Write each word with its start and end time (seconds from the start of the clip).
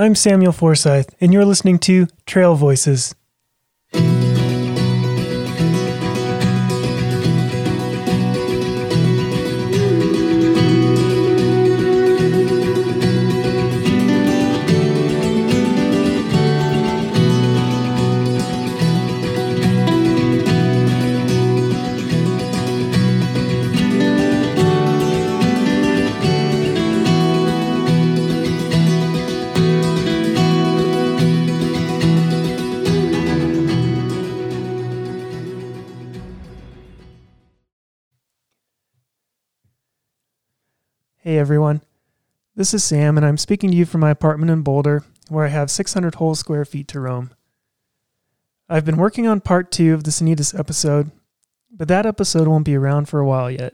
I'm 0.00 0.14
Samuel 0.14 0.52
Forsyth, 0.52 1.14
and 1.20 1.30
you're 1.30 1.44
listening 1.44 1.78
to 1.80 2.06
Trail 2.24 2.54
Voices. 2.54 3.14
Everyone, 41.40 41.80
this 42.54 42.74
is 42.74 42.84
Sam, 42.84 43.16
and 43.16 43.24
I'm 43.24 43.38
speaking 43.38 43.70
to 43.70 43.76
you 43.76 43.86
from 43.86 44.02
my 44.02 44.10
apartment 44.10 44.50
in 44.50 44.60
Boulder, 44.60 45.04
where 45.30 45.46
I 45.46 45.48
have 45.48 45.70
600 45.70 46.16
whole 46.16 46.34
square 46.34 46.66
feet 46.66 46.86
to 46.88 47.00
roam. 47.00 47.30
I've 48.68 48.84
been 48.84 48.98
working 48.98 49.26
on 49.26 49.40
part 49.40 49.72
two 49.72 49.94
of 49.94 50.04
the 50.04 50.10
Sanitas 50.10 50.56
episode, 50.56 51.10
but 51.72 51.88
that 51.88 52.04
episode 52.04 52.46
won't 52.46 52.66
be 52.66 52.76
around 52.76 53.08
for 53.08 53.20
a 53.20 53.26
while 53.26 53.50
yet. 53.50 53.72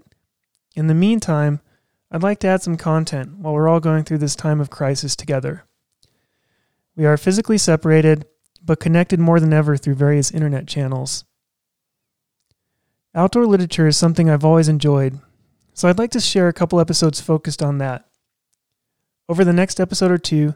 In 0.77 0.87
the 0.87 0.95
meantime, 0.95 1.59
I'd 2.09 2.23
like 2.23 2.39
to 2.41 2.47
add 2.47 2.63
some 2.63 2.77
content 2.77 3.39
while 3.39 3.53
we're 3.53 3.69
all 3.69 3.81
going 3.81 4.05
through 4.05 4.19
this 4.19 4.37
time 4.37 4.61
of 4.61 4.71
crisis 4.71 5.17
together. 5.17 5.65
We 6.95 7.05
are 7.05 7.17
physically 7.17 7.59
separated, 7.59 8.27
but 8.65 8.79
connected 8.79 9.19
more 9.19 9.41
than 9.41 9.53
ever 9.53 9.77
through 9.77 9.97
various 9.97 10.31
internet 10.31 10.69
channels. 10.69 11.25
Outdoor 13.13 13.45
literature 13.45 13.89
is 13.89 13.97
something 13.97 14.31
I've 14.31 14.45
always 14.45 14.69
enjoyed, 14.69 15.19
so 15.77 15.89
I'd 15.89 15.99
like 15.99 16.11
to 16.13 16.21
share 16.21 16.49
a 16.49 16.55
couple 16.55 16.81
episodes 16.81 17.21
focused 17.21 17.63
on 17.63 17.77
that. 17.79 18.07
Over 19.29 19.45
the 19.45 19.53
next 19.53 19.79
episode 19.79 20.11
or 20.11 20.17
two, 20.17 20.55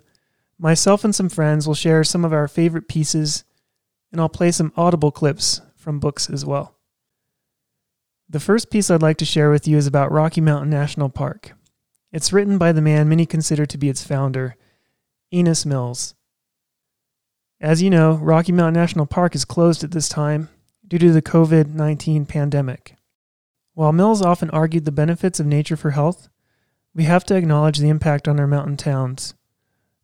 myself 0.58 1.04
and 1.04 1.14
some 1.14 1.28
friends 1.28 1.66
will 1.66 1.74
share 1.74 2.02
some 2.04 2.24
of 2.24 2.32
our 2.32 2.48
favorite 2.48 2.88
pieces, 2.88 3.44
and 4.10 4.18
I'll 4.18 4.30
play 4.30 4.50
some 4.50 4.72
audible 4.78 5.10
clips 5.10 5.60
from 5.76 6.00
books 6.00 6.30
as 6.30 6.46
well. 6.46 6.74
The 8.30 8.40
first 8.40 8.70
piece 8.70 8.90
I'd 8.90 9.02
like 9.02 9.18
to 9.18 9.26
share 9.26 9.50
with 9.50 9.68
you 9.68 9.76
is 9.76 9.86
about 9.86 10.10
Rocky 10.10 10.40
Mountain 10.40 10.70
National 10.70 11.10
Park. 11.10 11.52
It's 12.12 12.32
written 12.32 12.56
by 12.56 12.72
the 12.72 12.80
man 12.80 13.06
many 13.06 13.26
consider 13.26 13.66
to 13.66 13.76
be 13.78 13.90
its 13.90 14.02
founder, 14.02 14.56
Enos 15.34 15.66
Mills. 15.66 16.14
As 17.60 17.82
you 17.82 17.90
know, 17.90 18.14
Rocky 18.14 18.52
Mountain 18.52 18.80
National 18.80 19.04
Park 19.04 19.34
is 19.34 19.44
closed 19.44 19.84
at 19.84 19.90
this 19.90 20.08
time 20.08 20.48
due 20.88 20.98
to 20.98 21.12
the 21.12 21.20
COVID 21.20 21.74
19 21.74 22.24
pandemic. 22.24 22.94
While 23.74 23.92
Mills 23.92 24.22
often 24.22 24.50
argued 24.50 24.84
the 24.84 24.92
benefits 24.92 25.40
of 25.40 25.46
nature 25.46 25.76
for 25.76 25.90
health, 25.90 26.28
we 26.94 27.04
have 27.04 27.24
to 27.24 27.36
acknowledge 27.36 27.78
the 27.78 27.88
impact 27.88 28.26
on 28.26 28.40
our 28.40 28.46
mountain 28.46 28.76
towns. 28.76 29.34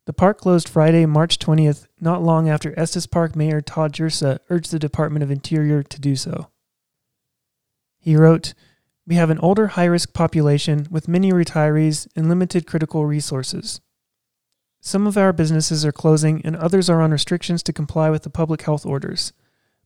The 0.05 0.13
park 0.13 0.39
closed 0.39 0.69
Friday, 0.69 1.05
March 1.05 1.37
20th, 1.37 1.87
not 1.99 2.23
long 2.23 2.47
after 2.47 2.77
Estes 2.79 3.05
Park 3.05 3.35
Mayor 3.35 3.59
Todd 3.59 3.91
Jirsa 3.91 4.39
urged 4.49 4.71
the 4.71 4.79
Department 4.79 5.21
of 5.21 5.31
Interior 5.31 5.83
to 5.83 5.99
do 5.99 6.15
so. 6.15 6.47
He 7.99 8.15
wrote, 8.15 8.53
We 9.05 9.15
have 9.15 9.29
an 9.29 9.39
older, 9.39 9.67
high 9.67 9.85
risk 9.85 10.13
population 10.13 10.87
with 10.89 11.09
many 11.09 11.33
retirees 11.33 12.07
and 12.15 12.29
limited 12.29 12.65
critical 12.65 13.05
resources. 13.05 13.81
Some 14.79 15.07
of 15.07 15.17
our 15.17 15.33
businesses 15.33 15.85
are 15.85 15.91
closing 15.91 16.41
and 16.45 16.55
others 16.55 16.89
are 16.89 17.01
on 17.01 17.11
restrictions 17.11 17.61
to 17.63 17.73
comply 17.73 18.09
with 18.09 18.23
the 18.23 18.29
public 18.29 18.61
health 18.61 18.85
orders. 18.85 19.33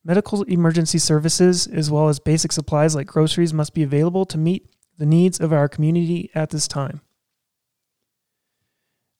Medical 0.04 0.44
emergency 0.44 0.98
services, 0.98 1.68
as 1.68 1.92
well 1.92 2.10
as 2.10 2.20
basic 2.20 2.52
supplies 2.52 2.96
like 2.96 3.08
groceries, 3.08 3.54
must 3.54 3.74
be 3.74 3.84
available 3.84 4.26
to 4.26 4.38
meet 4.38 4.68
the 4.98 5.06
needs 5.06 5.40
of 5.40 5.54
our 5.54 5.70
community 5.70 6.30
at 6.34 6.50
this 6.50 6.68
time. 6.68 7.02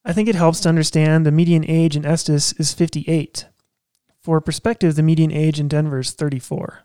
I 0.04 0.14
think 0.14 0.28
it 0.28 0.36
helps 0.36 0.60
to 0.62 0.70
understand 0.70 1.26
the 1.26 1.32
median 1.32 1.64
age 1.68 1.96
in 1.96 2.06
Estes 2.06 2.54
is 2.54 2.74
58. 2.74 3.48
For 4.20 4.42
perspective, 4.42 4.96
the 4.96 5.04
median 5.04 5.32
age 5.32 5.60
in 5.60 5.68
Denver 5.68 6.00
is 6.00 6.12
34. 6.12 6.80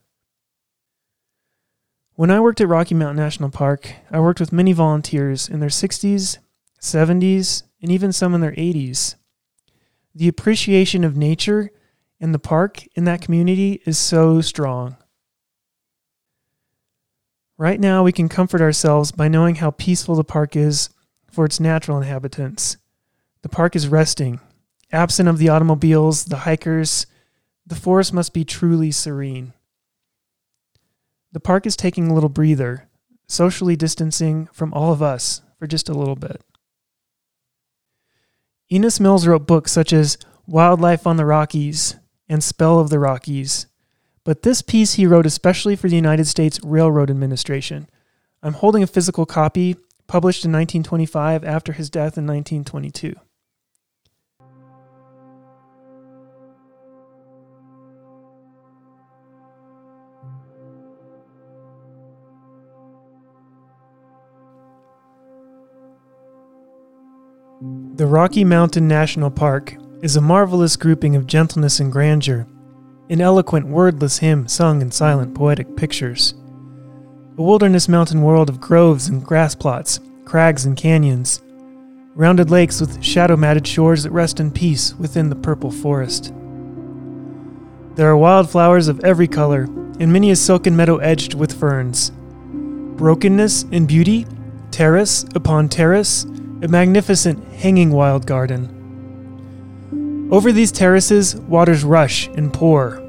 When 2.15 2.31
I 2.31 2.41
worked 2.41 2.61
at 2.61 2.69
Rocky 2.69 2.95
Mountain 2.95 3.17
National 3.17 3.51
Park, 3.51 3.93
I 4.11 4.21
worked 4.21 4.41
with 4.41 4.53
many 4.53 4.73
volunteers 4.73 5.49
in 5.49 5.61
their 5.61 5.69
60s, 5.69 6.39
70s, 6.81 7.63
and 7.83 7.93
even 7.93 8.13
some 8.13 8.35
in 8.35 8.41
their 8.41 8.53
80s. 8.53 9.17
The 10.15 10.29
appreciation 10.29 11.05
of 11.05 11.17
nature 11.17 11.71
and 12.21 12.35
the 12.35 12.39
park 12.39 12.87
in 12.95 13.05
that 13.05 13.21
community 13.21 13.81
is 13.85 13.99
so 13.99 14.41
strong. 14.41 14.97
Right 17.59 17.81
now, 17.81 18.03
we 18.03 18.13
can 18.13 18.29
comfort 18.29 18.61
ourselves 18.61 19.13
by 19.13 19.29
knowing 19.29 19.57
how 19.57 19.71
peaceful 19.71 20.15
the 20.15 20.25
park 20.25 20.57
is 20.57 20.91
for 21.31 21.45
its 21.45 21.59
natural 21.59 21.99
inhabitants. 21.99 22.77
The 23.43 23.49
park 23.49 23.75
is 23.75 23.89
resting. 23.89 24.41
Absent 24.93 25.29
of 25.29 25.39
the 25.39 25.49
automobiles, 25.49 26.27
the 26.27 26.39
hikers, 26.39 27.07
the 27.67 27.75
forest 27.75 28.13
must 28.13 28.33
be 28.33 28.45
truly 28.45 28.91
serene. 28.91 29.53
The 31.33 31.41
park 31.41 31.67
is 31.67 31.77
taking 31.77 32.09
a 32.09 32.15
little 32.15 32.29
breather, 32.29 32.89
socially 33.27 33.77
distancing 33.77 34.49
from 34.53 34.73
all 34.73 34.93
of 34.93 35.03
us 35.03 35.43
for 35.59 35.67
just 35.67 35.89
a 35.89 35.95
little 35.95 36.17
bit. 36.17 36.41
Enos 38.71 39.01
Mills 39.01 39.27
wrote 39.27 39.47
books 39.47 39.73
such 39.73 39.93
as 39.93 40.19
Wildlife 40.47 41.07
on 41.07 41.17
the 41.17 41.25
Rockies, 41.25 41.97
and 42.29 42.43
Spell 42.43 42.79
of 42.79 42.91
the 42.91 42.99
Rockies. 42.99 43.67
But 44.25 44.43
this 44.43 44.61
piece 44.63 44.95
he 44.95 45.07
wrote 45.07 45.27
especially 45.27 45.77
for 45.77 45.89
the 45.89 45.97
United 45.97 46.27
States 46.27 46.61
Railroad 46.65 47.11
Administration. 47.11 47.89
I'm 48.43 48.55
holding 48.55 48.83
a 48.83 48.87
physical 48.87 49.27
copy, 49.27 49.77
published 50.07 50.45
in 50.45 50.53
1925 50.53 51.45
after 51.45 51.73
his 51.73 51.91
death 51.91 52.19
in 52.19 52.27
1922. 52.27 53.15
The 67.97 68.07
Rocky 68.07 68.45
Mountain 68.45 68.87
National 68.87 69.31
Park 69.31 69.77
is 70.03 70.17
a 70.17 70.21
marvelous 70.21 70.77
grouping 70.77 71.17
of 71.17 71.27
gentleness 71.27 71.81
and 71.81 71.91
grandeur, 71.91 72.47
an 73.09 73.21
eloquent, 73.21 73.67
wordless 73.67 74.19
hymn 74.19 74.47
sung 74.47 74.83
in 74.83 74.91
silent, 74.91 75.35
poetic 75.35 75.77
pictures. 75.77 76.35
A 77.39 77.43
wilderness 77.43 77.89
mountain 77.89 78.23
world 78.23 78.49
of 78.51 78.61
groves 78.61 79.09
and 79.09 79.25
grass 79.25 79.55
plots, 79.55 80.01
crags 80.25 80.67
and 80.67 80.77
canyons, 80.77 81.41
rounded 82.15 82.51
lakes 82.51 82.81
with 82.81 83.03
shadow 83.03 83.37
matted 83.37 83.67
shores 83.67 84.03
that 84.03 84.11
rest 84.11 84.39
in 84.39 84.51
peace 84.51 84.95
within 84.95 85.31
the 85.31 85.37
purple 85.37 85.71
forest. 85.71 86.33
There 87.95 88.09
are 88.09 88.17
wildflowers 88.17 88.89
of 88.89 89.01
every 89.05 89.29
color, 89.29 89.63
and 89.99 90.13
many 90.13 90.31
a 90.31 90.37
silken 90.37 90.77
meadow 90.77 90.99
edged 90.99 91.33
with 91.33 91.59
ferns. 91.59 92.13
Brokenness 92.97 93.65
and 93.73 93.89
beauty, 93.89 94.27
terrace 94.71 95.25
upon 95.35 95.71
terrace, 95.71 96.25
a 96.25 96.69
magnificent 96.69 97.43
hanging 97.55 97.93
wild 97.93 98.27
garden. 98.27 98.76
Over 100.31 100.51
these 100.51 100.73
terraces, 100.73 101.37
waters 101.37 101.85
rush 101.85 102.27
and 102.29 102.53
pour. 102.53 103.01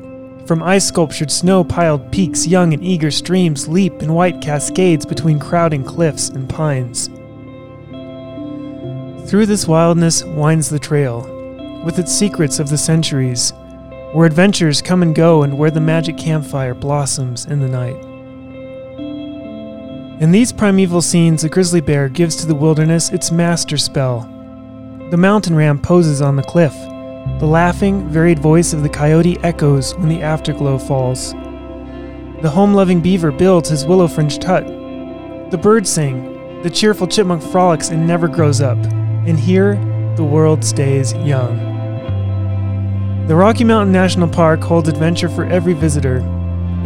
From 0.46 0.62
ice 0.62 0.88
sculptured 0.88 1.32
snow 1.32 1.64
piled 1.64 2.12
peaks, 2.12 2.46
young 2.46 2.74
and 2.74 2.84
eager 2.84 3.10
streams 3.10 3.68
leap 3.68 4.04
in 4.04 4.14
white 4.14 4.40
cascades 4.40 5.04
between 5.04 5.40
crowding 5.40 5.84
cliffs 5.84 6.30
and 6.30 6.48
pines. 6.48 7.08
Through 9.28 9.48
this 9.48 9.68
wildness 9.68 10.24
winds 10.24 10.70
the 10.70 10.78
trail, 10.78 11.22
with 11.84 11.98
its 11.98 12.16
secrets 12.16 12.60
of 12.60 12.70
the 12.70 12.78
centuries, 12.78 13.52
where 14.14 14.28
adventures 14.28 14.82
come 14.82 15.02
and 15.02 15.16
go 15.16 15.42
and 15.42 15.58
where 15.58 15.72
the 15.72 15.82
magic 15.82 16.18
campfire 16.18 16.76
blossoms 16.76 17.46
in 17.46 17.60
the 17.60 17.68
night. 17.68 17.98
In 20.22 20.32
these 20.32 20.54
primeval 20.54 21.02
scenes, 21.02 21.44
a 21.44 21.50
grizzly 21.50 21.82
bear 21.82 22.10
gives 22.10 22.36
to 22.38 22.48
the 22.48 22.56
wilderness 22.56 23.10
its 23.10 23.32
master 23.32 23.78
spell. 23.78 24.22
The 25.10 25.18
mountain 25.18 25.56
ram 25.56 25.80
poses 25.80 26.22
on 26.22 26.36
the 26.36 26.44
cliff, 26.44 26.76
the 27.40 27.46
laughing, 27.46 28.08
varied 28.10 28.40
voice 28.40 28.74
of 28.74 28.82
the 28.82 28.90
coyote 28.90 29.38
echoes 29.44 29.96
when 29.98 30.10
the 30.10 30.24
afterglow 30.24 30.80
falls. 30.80 31.34
The 32.42 32.50
home 32.50 32.74
loving 32.74 33.00
beaver 33.00 33.32
builds 33.32 33.70
his 33.70 33.86
willow 33.86 34.08
fringed 34.08 34.44
hut. 34.44 34.66
The 35.52 35.60
birds 35.62 35.90
sing, 35.90 36.62
the 36.64 36.70
cheerful 36.70 37.06
chipmunk 37.06 37.44
frolics 37.44 37.90
and 37.90 38.08
never 38.08 38.28
grows 38.28 38.60
up. 38.60 38.78
And 38.78 39.40
here, 39.40 39.76
the 40.16 40.24
world 40.24 40.66
stays 40.66 41.14
young. 41.14 41.58
The 43.28 43.36
Rocky 43.36 43.64
Mountain 43.64 43.92
National 43.92 44.28
Park 44.28 44.62
holds 44.62 44.90
adventure 44.90 45.30
for 45.30 45.46
every 45.46 45.74
visitor. 45.74 46.18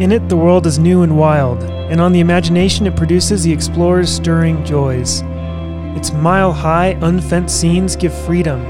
In 0.00 0.12
it, 0.12 0.28
the 0.28 0.36
world 0.36 0.66
is 0.66 0.78
new 0.78 1.02
and 1.02 1.16
wild, 1.16 1.62
and 1.62 2.00
on 2.00 2.12
the 2.12 2.20
imagination, 2.20 2.86
it 2.86 2.96
produces 2.96 3.42
the 3.42 3.52
explorer's 3.52 4.10
stirring 4.10 4.64
joys. 4.64 5.22
Its 5.96 6.12
mile 6.12 6.52
high, 6.52 6.98
unfenced 7.00 7.58
scenes 7.58 7.96
give 7.96 8.12
freedom, 8.26 8.60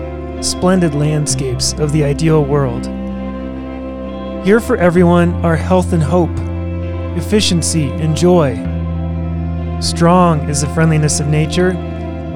splendid 0.43 0.95
landscapes 0.95 1.73
of 1.75 1.93
the 1.93 2.05
ideal 2.05 2.45
world. 2.45 2.87
Here 4.45 4.61
for 4.61 4.77
everyone 4.77 5.35
are 5.45 5.57
health 5.57 5.93
and 5.93 6.03
hope, 6.03 6.37
efficiency 7.17 7.91
and 7.91 8.17
joy. 8.17 8.57
Strong 9.81 10.49
is 10.49 10.61
the 10.61 10.69
friendliness 10.75 11.21
of 11.21 11.29
nature. 11.29 11.73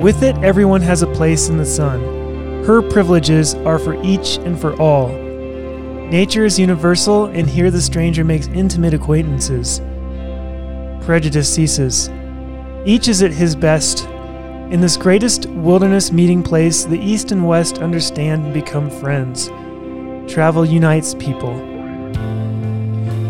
With 0.00 0.22
it, 0.22 0.36
everyone 0.38 0.82
has 0.82 1.02
a 1.02 1.06
place 1.08 1.48
in 1.48 1.56
the 1.56 1.66
sun. 1.66 2.64
Her 2.64 2.82
privileges 2.82 3.54
are 3.54 3.78
for 3.78 4.00
each 4.02 4.36
and 4.38 4.60
for 4.60 4.74
all. 4.80 5.08
Nature 5.08 6.44
is 6.44 6.58
universal, 6.58 7.24
and 7.26 7.48
here 7.48 7.70
the 7.70 7.80
stranger 7.82 8.24
makes 8.24 8.46
intimate 8.48 8.94
acquaintances. 8.94 9.80
Prejudice 11.04 11.52
ceases. 11.52 12.10
Each 12.84 13.08
is 13.08 13.22
at 13.22 13.32
his 13.32 13.56
best. 13.56 14.08
In 14.70 14.80
this 14.80 14.96
greatest 14.96 15.46
wilderness 15.50 16.10
meeting 16.10 16.42
place, 16.42 16.84
the 16.84 16.98
East 16.98 17.30
and 17.30 17.46
West 17.46 17.78
understand 17.78 18.46
and 18.46 18.52
become 18.52 18.90
friends. 18.90 19.46
Travel 20.26 20.64
unites 20.64 21.14
people. 21.14 21.52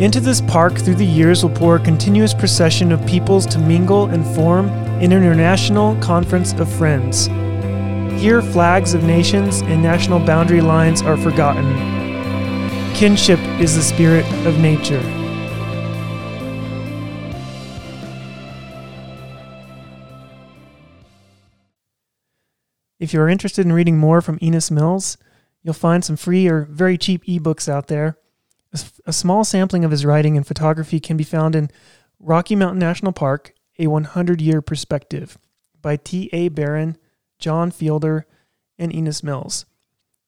Into 0.00 0.18
this 0.18 0.40
park 0.40 0.78
through 0.78 0.94
the 0.94 1.04
years 1.04 1.42
will 1.42 1.50
pour 1.50 1.76
a 1.76 1.84
continuous 1.84 2.32
procession 2.32 2.90
of 2.90 3.04
peoples 3.06 3.44
to 3.48 3.58
mingle 3.58 4.06
and 4.06 4.24
form 4.34 4.70
an 4.70 5.12
international 5.12 5.94
conference 5.96 6.54
of 6.54 6.72
friends. 6.72 7.26
Here, 8.18 8.40
flags 8.40 8.94
of 8.94 9.02
nations 9.02 9.60
and 9.60 9.82
national 9.82 10.20
boundary 10.20 10.62
lines 10.62 11.02
are 11.02 11.18
forgotten. 11.18 11.66
Kinship 12.94 13.40
is 13.60 13.76
the 13.76 13.82
spirit 13.82 14.24
of 14.46 14.58
nature. 14.58 15.02
If 22.98 23.12
you 23.12 23.20
are 23.20 23.28
interested 23.28 23.66
in 23.66 23.72
reading 23.72 23.98
more 23.98 24.20
from 24.20 24.38
Enos 24.40 24.70
Mills, 24.70 25.18
you'll 25.62 25.74
find 25.74 26.04
some 26.04 26.16
free 26.16 26.48
or 26.48 26.62
very 26.70 26.96
cheap 26.96 27.24
ebooks 27.24 27.68
out 27.68 27.88
there. 27.88 28.16
A 29.06 29.12
small 29.12 29.44
sampling 29.44 29.84
of 29.84 29.90
his 29.90 30.04
writing 30.04 30.36
and 30.36 30.46
photography 30.46 31.00
can 31.00 31.16
be 31.16 31.24
found 31.24 31.54
in 31.54 31.70
Rocky 32.18 32.56
Mountain 32.56 32.78
National 32.78 33.12
Park, 33.12 33.54
A 33.78 33.86
100 33.86 34.40
Year 34.40 34.60
Perspective 34.60 35.38
by 35.80 35.96
T.A. 35.96 36.48
Barron, 36.48 36.96
John 37.38 37.70
Fielder, 37.70 38.26
and 38.78 38.94
Enos 38.94 39.22
Mills. 39.22 39.66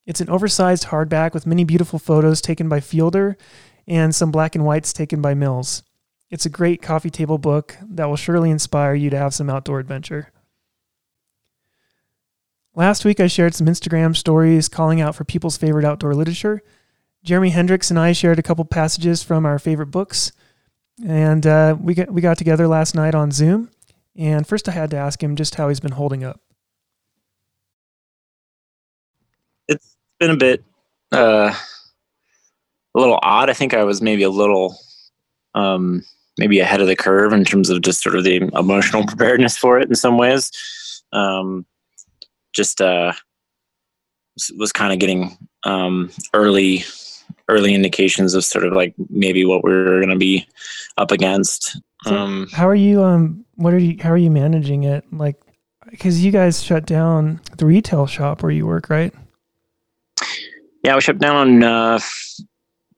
It's 0.05 0.21
an 0.21 0.29
oversized 0.29 0.87
hardback 0.87 1.33
with 1.33 1.45
many 1.45 1.63
beautiful 1.63 1.99
photos 1.99 2.41
taken 2.41 2.69
by 2.69 2.79
Fielder 2.79 3.37
and 3.87 4.15
some 4.15 4.31
black 4.31 4.55
and 4.55 4.65
whites 4.65 4.93
taken 4.93 5.21
by 5.21 5.33
Mills. 5.33 5.83
It's 6.31 6.45
a 6.45 6.49
great 6.49 6.81
coffee 6.81 7.09
table 7.09 7.37
book 7.37 7.77
that 7.81 8.07
will 8.07 8.15
surely 8.15 8.49
inspire 8.49 8.93
you 8.93 9.09
to 9.09 9.17
have 9.17 9.33
some 9.33 9.49
outdoor 9.49 9.79
adventure. 9.79 10.31
Last 12.75 13.03
week, 13.03 13.19
I 13.19 13.27
shared 13.27 13.55
some 13.55 13.67
Instagram 13.67 14.15
stories 14.15 14.69
calling 14.69 15.01
out 15.01 15.15
for 15.15 15.23
people's 15.23 15.57
favorite 15.57 15.85
outdoor 15.85 16.13
literature. 16.13 16.61
Jeremy 17.23 17.49
Hendricks 17.49 17.89
and 17.89 17.99
I 17.99 18.13
shared 18.13 18.39
a 18.39 18.43
couple 18.43 18.63
passages 18.63 19.23
from 19.23 19.45
our 19.45 19.59
favorite 19.59 19.87
books, 19.87 20.31
and 21.05 21.45
uh, 21.45 21.75
we 21.79 21.93
got 21.93 22.11
we 22.11 22.21
got 22.21 22.37
together 22.37 22.67
last 22.67 22.95
night 22.95 23.15
on 23.15 23.31
Zoom. 23.31 23.69
And 24.15 24.45
first, 24.45 24.69
I 24.69 24.71
had 24.71 24.91
to 24.91 24.97
ask 24.97 25.21
him 25.21 25.35
just 25.35 25.55
how 25.55 25.69
he's 25.69 25.79
been 25.79 25.93
holding 25.93 26.23
up. 26.23 26.41
It's 29.67 29.95
been 30.19 30.31
a 30.31 30.37
bit, 30.37 30.63
uh, 31.11 31.53
a 32.95 32.99
little 32.99 33.19
odd. 33.21 33.49
I 33.49 33.53
think 33.53 33.73
I 33.73 33.83
was 33.83 34.01
maybe 34.01 34.23
a 34.23 34.29
little, 34.29 34.77
um, 35.55 36.03
maybe 36.37 36.59
ahead 36.59 36.81
of 36.81 36.87
the 36.87 36.95
curve 36.95 37.33
in 37.33 37.45
terms 37.45 37.69
of 37.69 37.81
just 37.81 38.01
sort 38.01 38.15
of 38.15 38.23
the 38.23 38.37
emotional 38.57 39.05
preparedness 39.07 39.57
for 39.57 39.79
it 39.79 39.89
in 39.89 39.95
some 39.95 40.17
ways. 40.17 40.51
Um, 41.13 41.65
just 42.53 42.81
uh, 42.81 43.13
was, 44.57 44.71
kind 44.71 44.93
of 44.93 44.99
getting 44.99 45.37
um, 45.63 46.09
early 46.33 46.83
early 47.47 47.73
indications 47.73 48.33
of 48.33 48.45
sort 48.45 48.63
of 48.63 48.73
like 48.73 48.93
maybe 49.09 49.43
what 49.43 49.63
we're 49.63 49.97
going 49.97 50.09
to 50.09 50.17
be 50.17 50.47
up 50.97 51.11
against. 51.11 51.81
So 52.03 52.15
um, 52.15 52.47
how 52.51 52.67
are 52.67 52.75
you? 52.75 53.03
Um, 53.03 53.45
what 53.55 53.73
are 53.73 53.79
you? 53.79 53.97
How 54.01 54.11
are 54.11 54.17
you 54.17 54.31
managing 54.31 54.83
it? 54.83 55.03
Like, 55.11 55.35
because 55.89 56.23
you 56.23 56.31
guys 56.31 56.63
shut 56.63 56.85
down 56.85 57.41
the 57.57 57.65
retail 57.65 58.07
shop 58.07 58.43
where 58.43 58.51
you 58.51 58.65
work, 58.65 58.89
right? 58.89 59.13
Yeah, 60.83 60.95
we 60.95 61.01
shut 61.01 61.19
down 61.19 61.35
on 61.35 61.63
uh, 61.63 61.99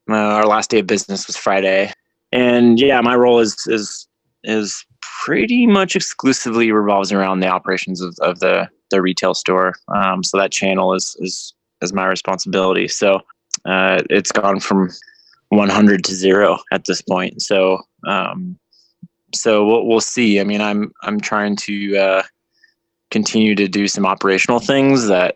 uh, 0.10 0.14
our 0.14 0.46
last 0.46 0.70
day 0.70 0.80
of 0.80 0.88
business 0.88 1.28
was 1.28 1.38
Friday, 1.38 1.92
and 2.32 2.80
yeah, 2.80 3.02
my 3.02 3.16
role 3.16 3.40
is 3.40 3.66
is 3.68 4.08
is 4.44 4.86
pretty 5.24 5.68
much 5.68 5.96
exclusively 5.96 6.72
revolves 6.72 7.12
around 7.12 7.40
the 7.40 7.48
operations 7.48 8.02
of, 8.02 8.16
of 8.22 8.40
the 8.40 8.68
the 8.92 9.02
retail 9.02 9.34
store. 9.34 9.74
Um, 9.88 10.24
so 10.24 10.38
that 10.38 10.52
channel 10.52 10.94
is 10.94 11.16
is 11.20 11.54
is 11.82 11.94
my 11.94 12.06
responsibility. 12.06 12.88
So 12.88 13.22
uh, 13.66 14.02
it's 14.10 14.32
gone 14.32 14.60
from 14.60 14.90
100 15.50 16.04
to 16.06 16.14
zero 16.14 16.60
at 16.72 16.86
this 16.86 17.02
point. 17.02 17.42
So 17.42 17.80
um, 18.08 18.58
so 19.34 19.66
we'll, 19.66 19.86
we'll 19.86 20.02
see. 20.02 20.40
I 20.40 20.44
mean, 20.44 20.62
I'm 20.62 20.92
I'm 21.04 21.20
trying 21.20 21.56
to 21.58 21.98
uh, 21.98 22.24
continue 23.10 23.56
to 23.56 23.68
do 23.68 23.88
some 23.88 24.06
operational 24.06 24.60
things 24.60 25.08
that, 25.08 25.36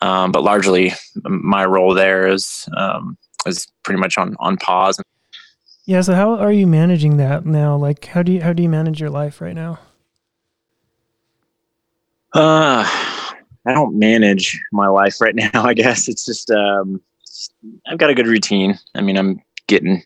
um, 0.00 0.32
but 0.32 0.42
largely 0.42 0.92
my 1.24 1.64
role 1.64 1.94
there 1.94 2.26
is 2.26 2.68
um, 2.76 3.16
is 3.46 3.66
pretty 3.82 4.00
much 4.00 4.18
on 4.18 4.36
on 4.38 4.56
pause. 4.56 5.00
Yeah. 5.86 6.00
So 6.00 6.14
how 6.14 6.36
are 6.36 6.52
you 6.52 6.66
managing 6.66 7.16
that 7.18 7.46
now? 7.46 7.76
Like, 7.76 8.06
how 8.06 8.22
do 8.22 8.32
you 8.32 8.42
how 8.42 8.52
do 8.52 8.62
you 8.62 8.68
manage 8.68 9.00
your 9.00 9.10
life 9.10 9.40
right 9.40 9.54
now? 9.54 9.78
Uh, 12.36 12.84
I 12.84 13.72
don't 13.72 13.98
manage 13.98 14.60
my 14.70 14.88
life 14.88 15.22
right 15.22 15.34
now. 15.34 15.48
I 15.54 15.72
guess 15.72 16.06
it's 16.06 16.26
just 16.26 16.50
um, 16.50 17.00
I've 17.86 17.96
got 17.96 18.10
a 18.10 18.14
good 18.14 18.26
routine. 18.26 18.78
I 18.94 19.00
mean, 19.00 19.16
I'm 19.16 19.40
getting 19.68 20.02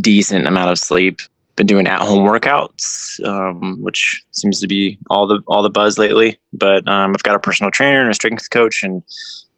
decent 0.00 0.46
amount 0.46 0.70
of 0.70 0.78
sleep. 0.78 1.20
Been 1.56 1.66
doing 1.66 1.86
at 1.86 2.00
home 2.00 2.26
workouts, 2.26 3.22
um, 3.26 3.82
which 3.82 4.22
seems 4.30 4.60
to 4.60 4.66
be 4.66 4.98
all 5.08 5.26
the 5.26 5.42
all 5.46 5.62
the 5.62 5.70
buzz 5.70 5.98
lately. 5.98 6.38
But 6.52 6.86
um, 6.88 7.12
I've 7.14 7.22
got 7.22 7.36
a 7.36 7.38
personal 7.38 7.70
trainer 7.70 8.00
and 8.00 8.10
a 8.10 8.14
strength 8.14 8.50
coach, 8.50 8.82
and 8.82 9.02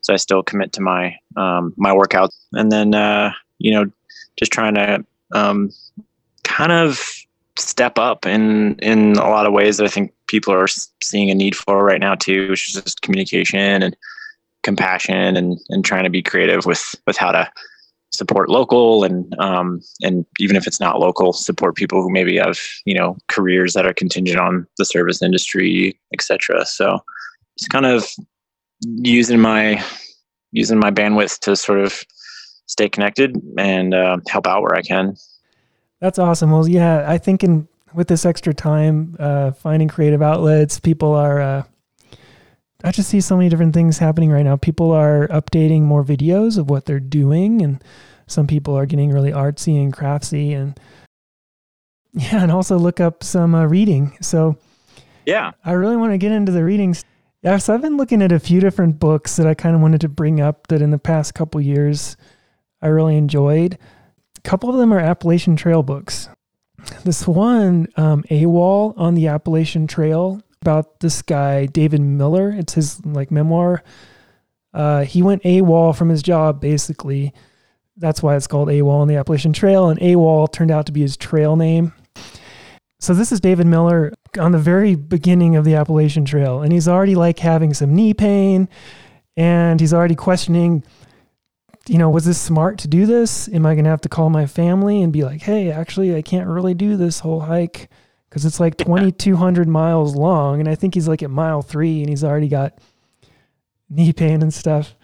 so 0.01 0.13
I 0.13 0.17
still 0.17 0.43
commit 0.43 0.73
to 0.75 0.81
my 0.81 1.17
um, 1.37 1.73
my 1.77 1.91
workouts. 1.91 2.37
And 2.53 2.71
then 2.71 2.95
uh, 2.95 3.33
you 3.59 3.73
know, 3.73 3.91
just 4.39 4.53
trying 4.53 4.75
to 4.75 5.05
um, 5.33 5.71
kind 6.45 6.71
of 6.71 7.18
step 7.59 7.99
up 7.99 8.27
in 8.27 8.79
in 8.81 9.13
a 9.17 9.29
lot 9.29 9.47
of 9.47 9.53
ways 9.53 9.77
that 9.77 9.85
I 9.85 9.89
think 9.89 10.13
people 10.29 10.53
are 10.53 10.69
seeing 11.03 11.31
a 11.31 11.35
need 11.35 11.57
for 11.57 11.85
right 11.85 12.01
now 12.01 12.15
too, 12.15 12.51
which 12.51 12.69
is 12.69 12.83
just 12.83 13.03
communication 13.03 13.83
and 13.83 13.97
compassion 14.63 15.37
and 15.37 15.59
and 15.71 15.85
trying 15.85 16.05
to 16.05 16.11
be 16.11 16.23
creative 16.23 16.67
with 16.67 16.95
with 17.07 17.17
how 17.17 17.33
to 17.33 17.51
support 18.11 18.49
local 18.49 19.05
and 19.05 19.39
um, 19.39 19.81
and 20.03 20.25
even 20.39 20.57
if 20.57 20.67
it's 20.67 20.81
not 20.81 20.99
local, 20.99 21.33
support 21.33 21.77
people 21.77 22.03
who 22.03 22.11
maybe 22.11 22.37
have 22.37 22.59
you 22.85 22.95
know 22.95 23.17
careers 23.29 23.75
that 23.75 23.87
are 23.87 23.95
contingent 23.95 24.39
on 24.39 24.67
the 24.79 24.85
service 24.85 25.23
industry, 25.23 25.99
etc. 26.13 26.65
So 26.67 26.99
just 27.59 27.71
kind 27.71 27.87
of 27.87 28.07
using 28.83 29.41
my 29.41 29.83
using 30.53 30.79
my 30.79 30.91
bandwidth 30.91 31.39
to 31.41 31.57
sort 31.57 31.81
of 31.81 32.03
stay 32.67 32.89
connected 32.89 33.37
and 33.57 33.95
uh, 33.95 34.19
help 34.29 34.47
out 34.47 34.63
where 34.63 34.75
I 34.75 34.83
can. 34.83 35.17
That's 36.01 36.19
awesome. 36.19 36.51
Well, 36.51 36.69
yeah, 36.69 37.05
I 37.09 37.19
think 37.19 37.43
in 37.43 37.69
with 37.95 38.09
this 38.09 38.27
extra 38.27 38.55
time, 38.55 39.17
uh, 39.19 39.53
finding 39.53 39.89
creative 39.89 40.23
outlets, 40.23 40.79
people 40.79 41.13
are. 41.15 41.41
Uh, 41.41 41.63
I 42.85 42.93
just 42.93 43.11
see 43.11 43.21
so 43.21 43.37
many 43.37 43.49
different 43.49 43.75
things 43.75 43.99
happening 43.99 44.31
right 44.31 44.45
now. 44.45 44.57
People 44.57 44.93
are 44.93 45.27
updating 45.29 45.83
more 45.83 46.05
videos 46.05 46.59
of 46.59 46.71
what 46.71 46.85
they're 46.85 47.01
doing, 47.01 47.63
and 47.63 47.83
some 48.29 48.47
people 48.47 48.77
are 48.79 48.87
getting 48.87 49.11
really 49.11 49.33
artsy 49.33 49.83
and 49.83 49.93
craftsy, 49.93 50.55
and 50.55 50.79
yeah, 52.13 52.43
and 52.43 52.53
also 52.53 52.79
look 52.79 53.01
up 53.01 53.25
some 53.25 53.55
uh, 53.55 53.65
reading. 53.67 54.17
So, 54.21 54.57
yeah, 55.27 55.53
I 55.65 55.73
really 55.73 55.97
want 55.97 56.13
to 56.13 56.19
get 56.19 56.33
into 56.33 56.53
the 56.53 56.65
readings. 56.65 57.05
Yeah, 57.43 57.57
so 57.59 57.73
I've 57.73 57.83
been 57.83 57.97
looking 57.97 58.23
at 58.23 58.33
a 58.33 58.41
few 58.41 58.61
different 58.61 58.99
books 58.99 59.37
that 59.37 59.47
I 59.47 59.55
kind 59.55 59.75
of 59.75 59.81
wanted 59.81 60.01
to 60.03 60.09
bring 60.09 60.41
up 60.41 60.67
that 60.69 60.83
in 60.83 60.91
the 60.91 60.99
past 60.99 61.35
couple 61.35 61.61
years 61.61 62.17
I 62.83 62.89
really 62.89 63.17
enjoyed. 63.17 63.79
Couple 64.49 64.71
of 64.71 64.77
them 64.77 64.95
are 64.95 64.99
Appalachian 64.99 65.57
Trail 65.57 65.83
books. 65.83 66.31
This 67.05 67.29
one, 67.29 67.87
um, 67.99 68.23
AWOL 68.31 68.95
on 68.97 69.15
the 69.15 69.27
Appalachian 69.27 69.87
Trail, 69.87 70.41
about 70.63 71.01
this 71.01 71.21
guy, 71.21 71.67
David 71.67 72.01
Miller. 72.01 72.51
It's 72.53 72.73
his 72.73 73.05
like 73.05 73.31
memoir. 73.31 73.83
Uh, 74.73 75.05
he 75.05 75.23
went 75.23 75.43
AWOL 75.43 75.95
from 75.95 76.09
his 76.09 76.23
job, 76.23 76.63
basically. 76.63 77.35
That's 77.99 78.23
why 78.23 78.37
it's 78.37 78.47
called 78.47 78.69
AWOL 78.69 79.01
on 79.01 79.09
the 79.09 79.17
Appalachian 79.17 79.53
Trail. 79.53 79.91
And 79.91 80.01
AWOL 80.01 80.51
turned 80.51 80.71
out 80.71 80.87
to 80.87 80.93
be 80.93 81.03
his 81.03 81.19
trail 81.19 81.55
name. 81.55 81.93
So 83.01 83.13
this 83.13 83.33
is 83.33 83.41
David 83.41 83.67
Miller 83.67 84.15
on 84.39 84.53
the 84.53 84.59
very 84.59 84.95
beginning 84.95 85.57
of 85.57 85.67
the 85.67 85.75
Appalachian 85.75 86.25
Trail. 86.25 86.63
And 86.63 86.73
he's 86.73 86.89
already 86.89 87.17
like 87.17 87.39
having 87.39 87.75
some 87.75 87.95
knee 87.95 88.15
pain. 88.15 88.71
And 89.37 89.79
he's 89.79 89.93
already 89.93 90.15
questioning 90.15 90.85
you 91.89 91.99
know, 91.99 92.11
was 92.11 92.25
this 92.25 92.41
smart 92.41 92.79
to 92.79 92.89
do 92.89 93.07
this? 93.07 93.49
Am 93.49 93.65
I 93.67 93.75
going 93.75 93.85
to 93.85 93.91
have 93.91 94.01
to 94.03 94.09
call 94.09 94.31
my 94.31 94.47
family 94.47 95.03
and 95.03 95.13
be 95.13 95.25
like, 95.25 95.43
hey, 95.43 95.71
actually, 95.71 96.15
I 96.15 96.23
can't 96.23 96.49
really 96.49 96.75
do 96.75 96.97
this 96.97 97.21
whole 97.21 97.41
hike 97.41 97.89
because 98.29 98.45
it's 98.45 98.61
like 98.61 98.77
2,200 98.77 99.69
miles 99.69 100.15
long. 100.15 100.61
And 100.61 100.69
I 100.69 100.75
think 100.75 100.95
he's 100.95 101.09
like 101.09 101.23
at 101.23 101.31
mile 101.31 101.63
three 101.63 102.01
and 102.01 102.09
he's 102.09 102.25
already 102.25 102.49
got 102.49 102.79
knee 103.89 104.13
pain 104.13 104.43
and 104.43 104.53
stuff. 104.53 104.95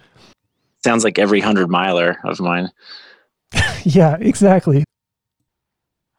Sounds 0.84 1.04
like 1.04 1.18
every 1.18 1.40
hundred 1.40 1.70
miler 1.70 2.18
of 2.24 2.40
mine. 2.40 2.70
yeah, 3.84 4.16
exactly. 4.20 4.84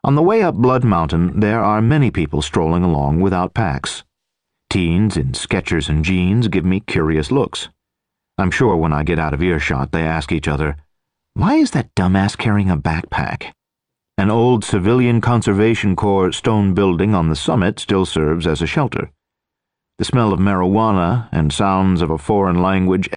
On 0.04 0.16
the 0.16 0.24
way 0.24 0.42
up 0.42 0.56
Blood 0.56 0.84
Mountain, 0.84 1.40
there 1.40 1.64
are 1.64 1.82
many 1.82 2.10
people 2.10 2.42
strolling 2.42 2.84
along 2.84 3.22
without 3.22 3.54
packs. 3.54 4.04
Teens 4.70 5.18
in 5.18 5.34
Skechers 5.34 5.90
and 5.90 6.04
jeans 6.04 6.48
give 6.48 6.66
me 6.66 6.80
curious 6.80 7.32
looks. 7.32 7.70
I'm 8.38 8.52
sure 8.52 8.76
when 8.76 8.94
I 8.94 9.04
get 9.04 9.20
out 9.20 9.34
of 9.34 9.42
earshot, 9.42 9.92
they 9.92 10.04
ask 10.04 10.32
each 10.32 10.48
other, 10.48 10.78
Why 11.34 11.56
is 11.56 11.72
that 11.72 11.94
dumbass 11.96 12.38
carrying 12.38 12.70
a 12.70 12.78
backpack? 12.78 13.52
An 14.18 14.32
old 14.32 14.64
civilian 14.64 15.22
conservation 15.22 15.96
corps 15.96 16.32
stone 16.32 16.74
building 16.74 17.14
on 17.14 17.30
the 17.30 17.36
summit 17.36 17.80
still 17.80 18.06
serves 18.06 18.48
as 18.48 18.62
a 18.62 18.68
shelter. 18.68 19.12
The 19.98 20.06
smell 20.06 20.34
of 20.34 20.40
marijuana 20.40 21.30
and 21.32 21.54
sounds 21.54 22.02
of 22.02 22.10
a 22.10 22.18
foreign 22.18 22.62
language 22.62 23.10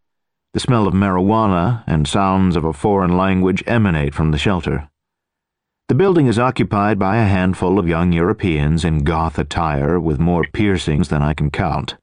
the 0.54 0.60
smell 0.60 0.88
of 0.88 0.94
marijuana 0.94 1.84
and 1.86 2.08
sounds 2.08 2.56
of 2.56 2.64
a 2.64 2.72
foreign 2.72 3.16
language 3.16 3.62
emanate 3.68 4.12
from 4.12 4.32
the 4.32 4.38
shelter. 4.38 4.88
The 5.88 5.94
building 5.94 6.26
is 6.26 6.38
occupied 6.38 6.98
by 6.98 7.18
a 7.18 7.28
handful 7.28 7.78
of 7.78 7.86
young 7.86 8.12
Europeans 8.12 8.84
in 8.84 9.04
goth 9.04 9.38
attire 9.38 10.00
with 10.00 10.18
more 10.18 10.44
piercings 10.52 11.10
than 11.10 11.22
I 11.22 11.32
can 11.32 11.50
count. 11.50 11.96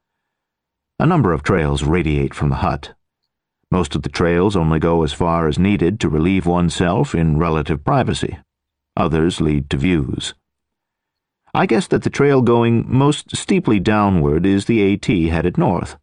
A 0.99 1.05
number 1.05 1.33
of 1.33 1.43
trails 1.43 1.83
radiate 1.83 2.33
from 2.33 2.47
the 2.47 2.63
hut. 2.63 2.93
Most 3.75 3.93
of 3.93 4.03
the 4.03 4.09
trails 4.09 4.55
only 4.55 4.79
go 4.79 5.03
as 5.03 5.11
far 5.11 5.49
as 5.49 5.59
needed 5.59 5.99
to 5.99 6.07
relieve 6.07 6.45
oneself 6.45 7.13
in 7.13 7.37
relative 7.37 7.83
privacy. 7.83 8.37
Others 8.95 9.41
lead 9.41 9.69
to 9.69 9.75
views. 9.75 10.33
I 11.53 11.65
guess 11.65 11.85
that 11.87 12.03
the 12.03 12.09
trail 12.09 12.41
going 12.41 12.85
most 12.87 13.35
steeply 13.35 13.81
downward 13.81 14.45
is 14.45 14.63
the 14.63 14.93
AT 14.93 15.07
headed 15.07 15.57
north. 15.57 15.97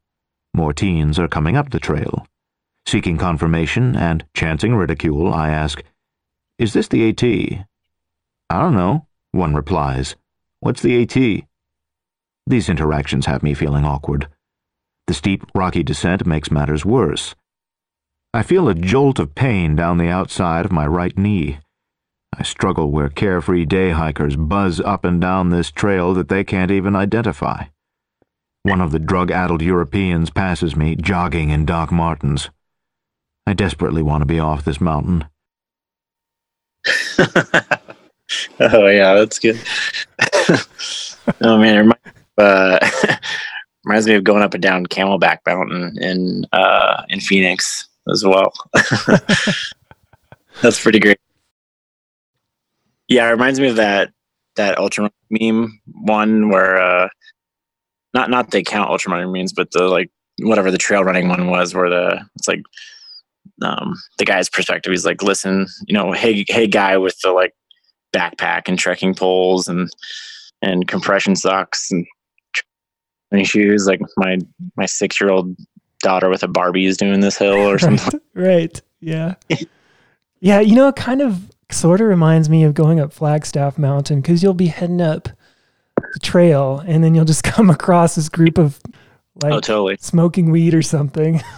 More 0.53 0.75
teens 0.75 1.19
are 1.19 1.29
coming 1.29 1.57
up 1.57 1.71
the 1.71 1.81
trail. 1.81 2.27
Seeking 2.85 3.17
confirmation 3.17 3.97
and 3.97 4.27
chancing 4.35 4.75
ridicule, 4.75 5.33
I 5.33 5.49
ask, 5.49 5.83
Is 6.59 6.75
this 6.75 6.89
the 6.89 7.09
AT? 7.09 7.25
I 7.25 8.61
don't 8.61 8.75
know, 8.75 9.07
one 9.31 9.55
replies. 9.55 10.15
What's 10.61 10.83
the 10.83 11.01
AT? 11.01 11.47
These 12.47 12.69
interactions 12.69 13.25
have 13.25 13.43
me 13.43 13.55
feeling 13.55 13.87
awkward. 13.87 14.29
The 15.07 15.15
steep, 15.15 15.47
rocky 15.55 15.83
descent 15.83 16.27
makes 16.27 16.51
matters 16.51 16.85
worse. 16.85 17.35
I 18.35 18.43
feel 18.43 18.67
a 18.67 18.75
jolt 18.75 19.19
of 19.19 19.35
pain 19.35 19.77
down 19.77 19.99
the 19.99 20.09
outside 20.09 20.65
of 20.65 20.73
my 20.73 20.87
right 20.87 21.17
knee. 21.19 21.59
I 22.33 22.43
struggle 22.45 22.91
where 22.91 23.11
carefree 23.11 23.67
day 23.67 23.91
hikers 23.91 24.37
buzz 24.37 24.81
up 24.81 25.05
and 25.05 25.21
down 25.21 25.51
this 25.51 25.71
trail 25.71 26.15
that 26.15 26.31
they 26.31 26.43
can't 26.43 26.71
even 26.71 26.97
identify. 26.97 27.65
One 28.63 28.81
of 28.81 28.91
the 28.91 28.99
drug 28.99 29.31
addled 29.31 29.61
Europeans 29.61 30.31
passes 30.31 30.75
me, 30.75 30.97
jogging 30.97 31.51
in 31.51 31.67
Doc 31.67 31.93
Martens. 31.93 32.49
I 33.47 33.53
desperately 33.53 34.03
want 34.03 34.23
to 34.23 34.27
be 34.27 34.39
off 34.39 34.65
this 34.65 34.81
mountain. 34.81 35.27
oh, 37.19 38.87
yeah, 38.87 39.15
that's 39.15 39.39
good. 39.39 39.61
oh, 41.43 41.59
man, 41.59 41.77
it 41.77 41.81
reminds, 41.81 42.39
uh, 42.39 43.17
reminds 43.85 44.07
me 44.07 44.15
of 44.15 44.25
going 44.25 44.43
up 44.43 44.55
and 44.55 44.63
down 44.63 44.87
Camelback 44.87 45.41
Mountain 45.47 45.99
in, 46.01 46.47
uh, 46.53 47.03
in 47.11 47.21
Phoenix 47.21 47.89
as 48.11 48.25
well. 48.25 48.53
that's 50.63 50.83
pretty 50.83 50.99
great. 50.99 51.19
Yeah, 53.09 53.29
it 53.29 53.33
reminds 53.33 53.61
me 53.61 53.69
of 53.69 53.77
that 53.77 54.13
that 54.57 54.79
ultra 54.79 55.11
meme 55.31 55.81
one 55.93 56.51
where 56.51 56.79
uh 56.79 57.09
not 58.15 58.31
not 58.31 58.51
the 58.51 58.63
count 58.63 58.91
ultra 58.91 59.27
memes, 59.27 59.53
but 59.53 59.71
the 59.73 59.85
like 59.85 60.11
whatever 60.41 60.71
the 60.71 60.79
trail 60.79 61.05
running 61.05 61.29
one 61.29 61.49
was 61.49 61.75
where 61.75 61.89
the 61.89 62.25
it's 62.37 62.49
like 62.49 62.63
um 63.63 63.95
the 64.19 64.25
guy's 64.25 64.49
perspective 64.49 64.91
he's 64.91 65.05
like 65.07 65.23
listen 65.23 65.67
you 65.87 65.95
know 65.95 66.13
hey 66.13 66.45
hey 66.49 66.67
guy 66.67 66.97
with 66.97 67.19
the 67.21 67.31
like 67.31 67.55
backpack 68.13 68.63
and 68.67 68.79
trekking 68.79 69.15
poles 69.15 69.69
and 69.69 69.89
and 70.63 70.89
compression 70.89 71.37
socks 71.37 71.91
and 71.91 72.07
any 73.33 73.45
shoes 73.45 73.87
like 73.87 74.01
my 74.17 74.39
my 74.77 74.87
six 74.87 75.21
year 75.21 75.31
old 75.31 75.55
daughter 76.03 76.29
with 76.29 76.43
a 76.43 76.49
barbie 76.49 76.85
is 76.85 76.97
doing 76.97 77.21
this 77.21 77.39
hill 77.39 77.55
or 77.55 77.79
something 77.79 78.21
right, 78.35 78.45
right. 78.47 78.83
yeah 79.01 79.35
yeah 80.41 80.61
you 80.61 80.75
know 80.75 80.89
it 80.89 80.97
kind 80.97 81.23
of 81.23 81.49
sort 81.73 82.01
of 82.01 82.07
reminds 82.07 82.49
me 82.49 82.65
of 82.65 82.75
going 82.75 83.01
up 83.01 83.13
Flagstaff 83.13 83.79
Mountain 83.79 84.21
because 84.21 84.43
you'll 84.43 84.55
be 84.55 84.67
heading 84.67 85.01
up 85.01 85.29
the 85.97 86.21
trail 86.21 86.83
and 86.87 87.03
then 87.03 87.15
you'll 87.15 87.25
just 87.25 87.45
come 87.45 87.71
across 87.71 88.15
this 88.15 88.29
group 88.29 88.59
of 88.59 88.81
like 89.43 89.53
oh 89.53 89.61
totally 89.61 89.97
smoking 90.01 90.51
weed 90.51 90.75
or 90.75 90.83
something. 90.83 91.43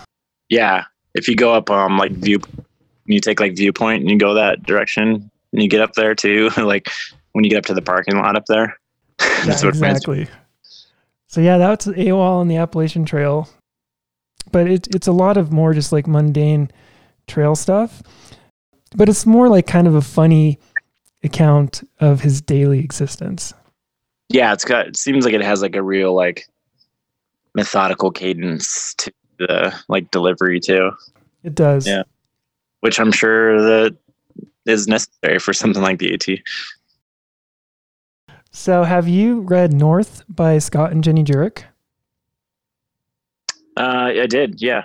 Yeah, 0.51 0.85
if 1.15 1.27
you 1.27 1.37
go 1.37 1.55
up 1.55 1.71
um 1.71 1.97
like 1.97 2.13
view, 2.13 2.39
you 3.07 3.19
take 3.19 3.41
like 3.41 3.57
viewpoint 3.57 4.03
and 4.03 4.11
you 4.11 4.19
go 4.19 4.35
that 4.35 4.63
direction 4.63 5.31
and 5.53 5.63
you 5.63 5.69
get 5.69 5.81
up 5.81 5.95
there 5.95 6.15
too. 6.15 6.51
like 6.59 6.91
when 7.33 7.45
you 7.45 7.51
get 7.51 7.57
up 7.57 7.67
to 7.67 7.75
the 7.75 7.83
parking 7.83 8.19
lot 8.19 8.37
up 8.37 8.45
there. 8.45 8.79
that's 9.19 9.63
yeah, 9.63 9.69
what 9.69 9.75
exactly. 9.75 10.29
So 11.29 11.41
yeah, 11.41 11.57
that's 11.57 11.87
AWOL 11.87 12.37
on 12.37 12.49
the 12.49 12.59
Appalachian 12.59 13.07
Trail, 13.07 13.49
but 14.55 14.69
it's 14.69 14.89
it's 14.95 15.07
a 15.07 15.13
lot 15.13 15.37
of 15.37 15.53
more 15.53 15.75
just 15.75 15.93
like 15.93 16.07
mundane 16.07 16.71
trail 17.27 17.55
stuff 17.55 18.03
but 18.95 19.09
it's 19.09 19.27
more 19.27 19.49
like 19.49 19.67
kind 19.67 19.87
of 19.87 19.95
a 19.95 20.01
funny 20.01 20.59
account 21.23 21.87
of 22.01 22.21
his 22.21 22.41
daily 22.41 22.79
existence. 22.81 23.53
Yeah, 24.29 24.53
it's 24.53 24.65
got 24.65 24.87
it 24.87 24.97
seems 24.97 25.25
like 25.25 25.35
it 25.35 25.43
has 25.43 25.63
like 25.63 25.77
a 25.77 25.83
real 25.83 26.15
like 26.15 26.47
methodical 27.55 28.11
cadence 28.11 28.95
to 28.95 29.13
the 29.39 29.75
like 29.89 30.11
delivery 30.11 30.61
too. 30.61 30.93
It 31.43 31.55
does. 31.55 31.87
Yeah. 31.87 32.05
Which 32.81 33.01
I'm 33.01 33.13
sure 33.13 33.61
that 33.61 33.97
is 34.67 34.87
necessary 34.87 35.39
for 35.39 35.53
something 35.53 35.83
like 35.83 35.99
the 35.99 36.15
AT. 36.15 36.27
So, 38.51 38.85
have 38.85 39.09
you 39.09 39.41
read 39.41 39.73
North 39.73 40.23
by 40.29 40.59
Scott 40.59 40.93
and 40.93 41.03
Jenny 41.03 41.25
Jurek? 41.25 41.65
Uh, 43.77 44.13
I 44.23 44.27
did. 44.27 44.61
Yeah. 44.63 44.85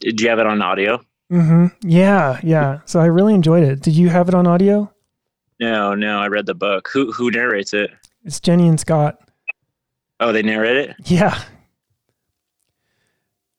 Did 0.00 0.20
you 0.20 0.28
have 0.28 0.38
it 0.38 0.46
on 0.46 0.60
audio? 0.60 1.00
Mm-hmm. 1.30 1.88
Yeah, 1.88 2.38
yeah. 2.42 2.80
So 2.84 3.00
I 3.00 3.06
really 3.06 3.34
enjoyed 3.34 3.62
it. 3.62 3.80
Did 3.80 3.94
you 3.94 4.08
have 4.10 4.28
it 4.28 4.34
on 4.34 4.46
audio? 4.46 4.92
No, 5.60 5.94
no. 5.94 6.18
I 6.18 6.26
read 6.26 6.46
the 6.46 6.54
book. 6.54 6.90
Who 6.92 7.12
who 7.12 7.30
narrates 7.30 7.72
it? 7.72 7.90
It's 8.24 8.40
Jenny 8.40 8.68
and 8.68 8.78
Scott. 8.78 9.18
Oh, 10.20 10.32
they 10.32 10.42
narrate 10.42 10.76
it. 10.76 10.96
Yeah. 11.04 11.42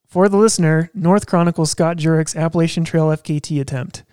For 0.08 0.30
the 0.30 0.38
listener, 0.38 0.92
North 0.94 1.26
chronicles 1.26 1.72
Scott 1.72 1.98
Jurek's 1.98 2.36
Appalachian 2.36 2.86
Trail 2.86 3.08
FKT 3.08 3.60
attempt, 3.60 4.04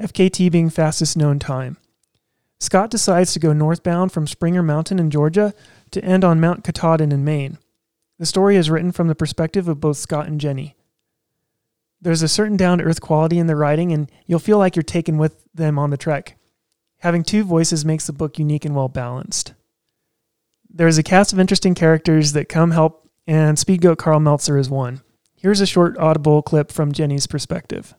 FKT 0.00 0.52
being 0.52 0.70
fastest 0.70 1.16
known 1.16 1.40
time. 1.40 1.76
Scott 2.60 2.90
decides 2.90 3.32
to 3.32 3.40
go 3.40 3.52
northbound 3.52 4.12
from 4.12 4.26
Springer 4.28 4.62
Mountain 4.62 4.98
in 5.00 5.10
Georgia 5.10 5.52
to 5.90 6.04
end 6.04 6.24
on 6.24 6.40
Mount 6.40 6.62
Katahdin 6.62 7.10
in 7.12 7.24
Maine. 7.24 7.58
The 8.18 8.26
story 8.26 8.56
is 8.56 8.68
written 8.70 8.92
from 8.92 9.08
the 9.08 9.14
perspective 9.14 9.68
of 9.68 9.80
both 9.80 9.96
Scott 9.96 10.26
and 10.26 10.40
Jenny. 10.40 10.76
There's 12.00 12.22
a 12.22 12.28
certain 12.28 12.56
down 12.56 12.78
to 12.78 12.84
earth 12.84 13.00
quality 13.00 13.38
in 13.38 13.46
the 13.46 13.56
writing, 13.56 13.92
and 13.92 14.10
you'll 14.26 14.38
feel 14.38 14.58
like 14.58 14.76
you're 14.76 14.82
taken 14.82 15.18
with 15.18 15.44
them 15.54 15.78
on 15.78 15.90
the 15.90 15.96
trek. 15.96 16.36
Having 16.98 17.24
two 17.24 17.44
voices 17.44 17.84
makes 17.84 18.06
the 18.06 18.12
book 18.12 18.38
unique 18.38 18.64
and 18.64 18.74
well 18.74 18.88
balanced. 18.88 19.54
There 20.68 20.88
is 20.88 20.98
a 20.98 21.02
cast 21.02 21.32
of 21.32 21.40
interesting 21.40 21.74
characters 21.74 22.32
that 22.32 22.48
come 22.48 22.72
help, 22.72 23.08
and 23.26 23.56
Speedgoat 23.56 23.98
Karl 23.98 24.20
Meltzer 24.20 24.58
is 24.58 24.68
one. 24.68 25.00
Here's 25.36 25.60
a 25.60 25.66
short 25.66 25.96
audible 25.98 26.42
clip 26.42 26.72
from 26.72 26.92
Jenny's 26.92 27.28
perspective. 27.28 27.94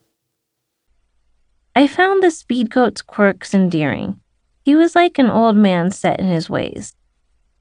I 1.75 1.87
found 1.87 2.21
the 2.21 2.27
Speedgoat's 2.27 3.01
quirks 3.01 3.53
endearing. 3.53 4.19
He 4.63 4.75
was 4.75 4.95
like 4.95 5.17
an 5.17 5.29
old 5.29 5.55
man 5.55 5.91
set 5.91 6.19
in 6.19 6.27
his 6.27 6.49
ways. 6.49 6.93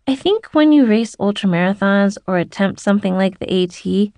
I 0.08 0.14
think 0.14 0.46
when 0.54 0.72
you 0.72 0.86
race 0.86 1.14
ultramarathons 1.16 2.16
or 2.26 2.38
attempt 2.38 2.80
something 2.80 3.18
like 3.18 3.38
the 3.38 3.62
AT, 3.62 4.10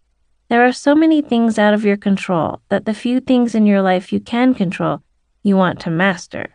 there 0.49 0.65
are 0.65 0.73
so 0.73 0.95
many 0.95 1.21
things 1.21 1.59
out 1.59 1.75
of 1.75 1.85
your 1.85 1.97
control 1.97 2.61
that 2.69 2.85
the 2.85 2.95
few 2.95 3.19
things 3.19 3.57
in 3.57 3.67
your 3.67 3.83
life 3.83 4.13
you 4.13 4.21
can 4.21 4.55
control, 4.55 5.03
you 5.43 5.57
want 5.57 5.81
to 5.81 5.91
master. 5.91 6.51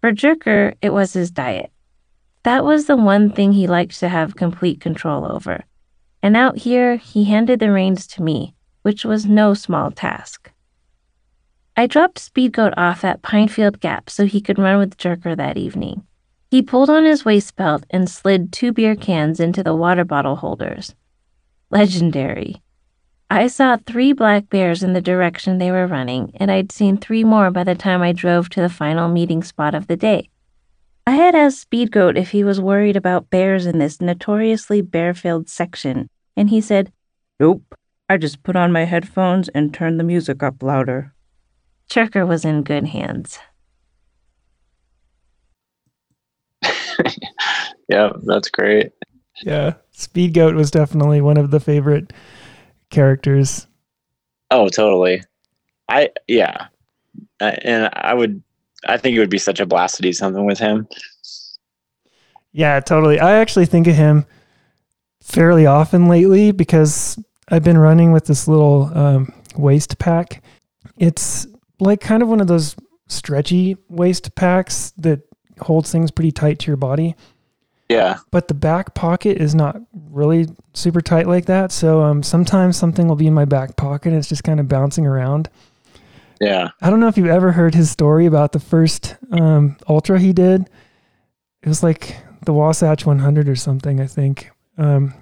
For 0.00 0.10
Jurek, 0.10 0.74
it 0.82 0.92
was 0.92 1.12
his 1.12 1.30
diet. 1.30 1.70
That 2.42 2.64
was 2.64 2.86
the 2.86 2.96
one 2.96 3.30
thing 3.30 3.52
he 3.52 3.68
liked 3.68 3.96
to 4.00 4.08
have 4.08 4.34
complete 4.34 4.80
control 4.80 5.30
over. 5.30 5.62
And 6.20 6.36
out 6.36 6.58
here, 6.58 6.96
he 6.96 7.26
handed 7.26 7.60
the 7.60 7.70
reins 7.70 8.04
to 8.08 8.22
me, 8.22 8.56
which 8.82 9.04
was 9.04 9.26
no 9.26 9.54
small 9.54 9.92
task. 9.92 10.50
I 11.76 11.86
dropped 11.86 12.18
Speedgoat 12.18 12.74
off 12.76 13.04
at 13.04 13.22
Pinefield 13.22 13.78
Gap 13.78 14.10
so 14.10 14.26
he 14.26 14.40
could 14.40 14.58
run 14.58 14.80
with 14.80 14.96
Jurek 14.96 15.36
that 15.36 15.56
evening. 15.56 16.02
He 16.50 16.62
pulled 16.62 16.90
on 16.90 17.04
his 17.04 17.24
waist 17.24 17.54
belt 17.54 17.84
and 17.90 18.10
slid 18.10 18.52
two 18.52 18.72
beer 18.72 18.96
cans 18.96 19.38
into 19.38 19.62
the 19.62 19.74
water 19.74 20.04
bottle 20.04 20.36
holders. 20.36 20.96
Legendary. 21.70 22.60
I 23.30 23.46
saw 23.46 23.76
three 23.76 24.12
black 24.12 24.50
bears 24.50 24.82
in 24.82 24.92
the 24.92 25.00
direction 25.00 25.58
they 25.58 25.70
were 25.70 25.86
running, 25.86 26.32
and 26.34 26.50
I'd 26.50 26.72
seen 26.72 26.96
three 26.96 27.22
more 27.22 27.52
by 27.52 27.62
the 27.62 27.76
time 27.76 28.02
I 28.02 28.10
drove 28.10 28.48
to 28.50 28.60
the 28.60 28.68
final 28.68 29.08
meeting 29.08 29.44
spot 29.44 29.76
of 29.76 29.86
the 29.86 29.96
day. 29.96 30.28
I 31.06 31.12
had 31.12 31.36
asked 31.36 31.70
Speedgoat 31.70 32.18
if 32.18 32.30
he 32.30 32.42
was 32.42 32.60
worried 32.60 32.96
about 32.96 33.30
bears 33.30 33.66
in 33.66 33.78
this 33.78 34.00
notoriously 34.00 34.82
bear 34.82 35.14
filled 35.14 35.48
section, 35.48 36.10
and 36.36 36.50
he 36.50 36.60
said, 36.60 36.92
Nope, 37.38 37.62
I 38.08 38.16
just 38.16 38.42
put 38.42 38.56
on 38.56 38.72
my 38.72 38.84
headphones 38.84 39.48
and 39.50 39.72
turned 39.72 40.00
the 40.00 40.04
music 40.04 40.42
up 40.42 40.64
louder. 40.64 41.14
Jurek 41.88 42.26
was 42.26 42.44
in 42.44 42.64
good 42.64 42.88
hands. 42.88 43.38
Yeah, 47.88 48.10
that's 48.24 48.50
great. 48.50 48.92
Yeah, 49.42 49.74
Speed 49.92 50.34
Goat 50.34 50.54
was 50.54 50.70
definitely 50.70 51.20
one 51.20 51.36
of 51.36 51.50
the 51.50 51.60
favorite 51.60 52.12
characters. 52.90 53.66
Oh, 54.50 54.68
totally. 54.68 55.22
I 55.88 56.10
yeah, 56.28 56.66
uh, 57.40 57.56
and 57.62 57.90
I 57.92 58.14
would. 58.14 58.42
I 58.86 58.96
think 58.96 59.14
it 59.14 59.18
would 59.18 59.30
be 59.30 59.38
such 59.38 59.60
a 59.60 59.66
blast 59.66 59.96
to 59.96 60.02
do 60.02 60.12
something 60.12 60.46
with 60.46 60.58
him. 60.58 60.88
Yeah, 62.52 62.80
totally. 62.80 63.20
I 63.20 63.32
actually 63.32 63.66
think 63.66 63.86
of 63.86 63.94
him 63.94 64.24
fairly 65.22 65.66
often 65.66 66.08
lately 66.08 66.50
because 66.52 67.18
I've 67.48 67.62
been 67.62 67.78
running 67.78 68.12
with 68.12 68.26
this 68.26 68.48
little 68.48 68.90
um, 68.96 69.32
waist 69.56 69.98
pack. 69.98 70.42
It's 70.96 71.46
like 71.78 72.00
kind 72.00 72.22
of 72.22 72.28
one 72.28 72.40
of 72.40 72.46
those 72.46 72.74
stretchy 73.08 73.76
waist 73.88 74.34
packs 74.34 74.92
that 74.98 75.20
holds 75.62 75.90
things 75.92 76.10
pretty 76.10 76.32
tight 76.32 76.58
to 76.60 76.66
your 76.66 76.76
body. 76.76 77.14
Yeah. 77.88 78.18
But 78.30 78.46
the 78.46 78.54
back 78.54 78.94
pocket 78.94 79.38
is 79.38 79.54
not 79.54 79.76
really 80.10 80.46
super 80.74 81.00
tight 81.00 81.26
like 81.26 81.46
that. 81.46 81.72
So 81.72 82.02
um, 82.02 82.22
sometimes 82.22 82.76
something 82.76 83.08
will 83.08 83.16
be 83.16 83.26
in 83.26 83.34
my 83.34 83.44
back 83.44 83.76
pocket 83.76 84.10
and 84.10 84.16
it's 84.16 84.28
just 84.28 84.44
kind 84.44 84.60
of 84.60 84.68
bouncing 84.68 85.06
around. 85.06 85.50
Yeah. 86.40 86.68
I 86.80 86.88
don't 86.88 87.00
know 87.00 87.08
if 87.08 87.18
you've 87.18 87.26
ever 87.26 87.50
heard 87.50 87.74
his 87.74 87.90
story 87.90 88.26
about 88.26 88.52
the 88.52 88.60
first 88.60 89.16
um, 89.32 89.76
Ultra 89.88 90.20
he 90.20 90.32
did. 90.32 90.70
It 91.62 91.68
was 91.68 91.82
like 91.82 92.16
the 92.46 92.52
Wasatch 92.52 93.04
100 93.04 93.48
or 93.48 93.56
something, 93.56 94.00
I 94.00 94.06
think. 94.06 94.50
Um, 94.78 95.12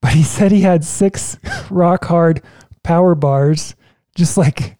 but 0.00 0.14
he 0.14 0.22
said 0.22 0.50
he 0.50 0.62
had 0.62 0.84
six 0.84 1.38
rock 1.70 2.06
hard 2.06 2.42
power 2.82 3.14
bars, 3.14 3.74
just 4.14 4.38
like 4.38 4.78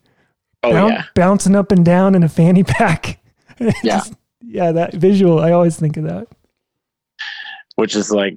oh, 0.63 0.73
boun- 0.73 0.93
yeah. 0.93 1.05
bouncing 1.15 1.55
up 1.55 1.73
and 1.73 1.85
down 1.85 2.15
in 2.15 2.23
a 2.23 2.29
fanny 2.29 2.65
pack. 2.65 3.19
Yeah. 3.61 3.99
Just, 3.99 4.15
yeah, 4.53 4.73
that 4.73 4.95
visual. 4.95 5.41
I 5.41 5.53
always 5.53 5.79
think 5.79 5.97
of 5.97 6.05
that. 6.05 6.29
Which 7.77 7.97
is 7.97 8.11
like, 8.11 8.37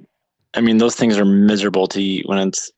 I 0.54 0.62
mean, 0.62 0.78
those 0.78 0.96
things 0.96 1.18
are 1.18 1.26
miserable 1.26 1.88
to 1.88 2.02
eat 2.02 2.28
when 2.28 2.40
it's 2.48 2.72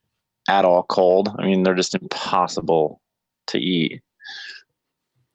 at 0.50 0.66
all 0.66 0.84
cold. 0.84 1.30
I 1.38 1.46
mean, 1.46 1.64
they're 1.64 1.76
just 1.76 1.94
impossible 1.96 3.00
to 3.48 3.60
eat. 3.60 4.02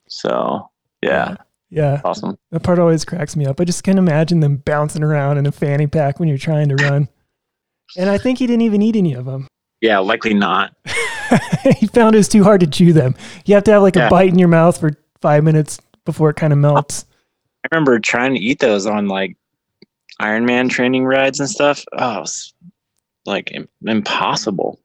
So, 0.08 0.68
yeah, 1.02 1.36
Yeah. 1.70 2.00
awesome. 2.04 2.36
That 2.50 2.62
part 2.62 2.78
always 2.78 3.04
cracks 3.04 3.36
me 3.36 3.46
up. 3.46 3.60
I 3.60 3.64
just 3.64 3.84
can't 3.84 3.98
imagine 3.98 4.40
them 4.40 4.56
bouncing 4.56 5.02
around 5.02 5.38
in 5.38 5.46
a 5.46 5.52
fanny 5.52 5.86
pack 5.86 6.18
when 6.18 6.28
you're 6.28 6.38
trying 6.38 6.68
to 6.68 6.76
run. 6.76 7.08
And 7.96 8.10
I 8.10 8.18
think 8.18 8.38
he 8.38 8.46
didn't 8.46 8.62
even 8.62 8.82
eat 8.82 8.96
any 8.96 9.14
of 9.14 9.24
them. 9.26 9.46
Yeah, 9.80 9.98
likely 9.98 10.34
not. 10.34 10.74
he 11.78 11.86
found 11.86 12.14
it 12.14 12.18
was 12.18 12.28
too 12.28 12.44
hard 12.44 12.60
to 12.60 12.66
chew 12.66 12.92
them. 12.92 13.14
You 13.44 13.54
have 13.54 13.64
to 13.64 13.72
have 13.72 13.82
like 13.82 13.96
a 13.96 14.08
bite 14.08 14.28
in 14.30 14.38
your 14.38 14.48
mouth 14.48 14.78
for 14.78 14.92
five 15.20 15.44
minutes 15.44 15.78
before 16.04 16.30
it 16.30 16.36
kind 16.36 16.52
of 16.52 16.58
melts. 16.58 17.06
I 17.64 17.68
remember 17.70 17.98
trying 17.98 18.34
to 18.34 18.40
eat 18.40 18.58
those 18.58 18.86
on 18.86 19.08
like 19.08 19.36
Iron 20.20 20.44
Man 20.44 20.68
training 20.68 21.04
rides 21.04 21.40
and 21.40 21.48
stuff. 21.48 21.84
Oh, 21.92 22.16
it 22.16 22.20
was 22.20 22.54
like 23.24 23.52
im- 23.52 23.68
impossible. 23.86 24.80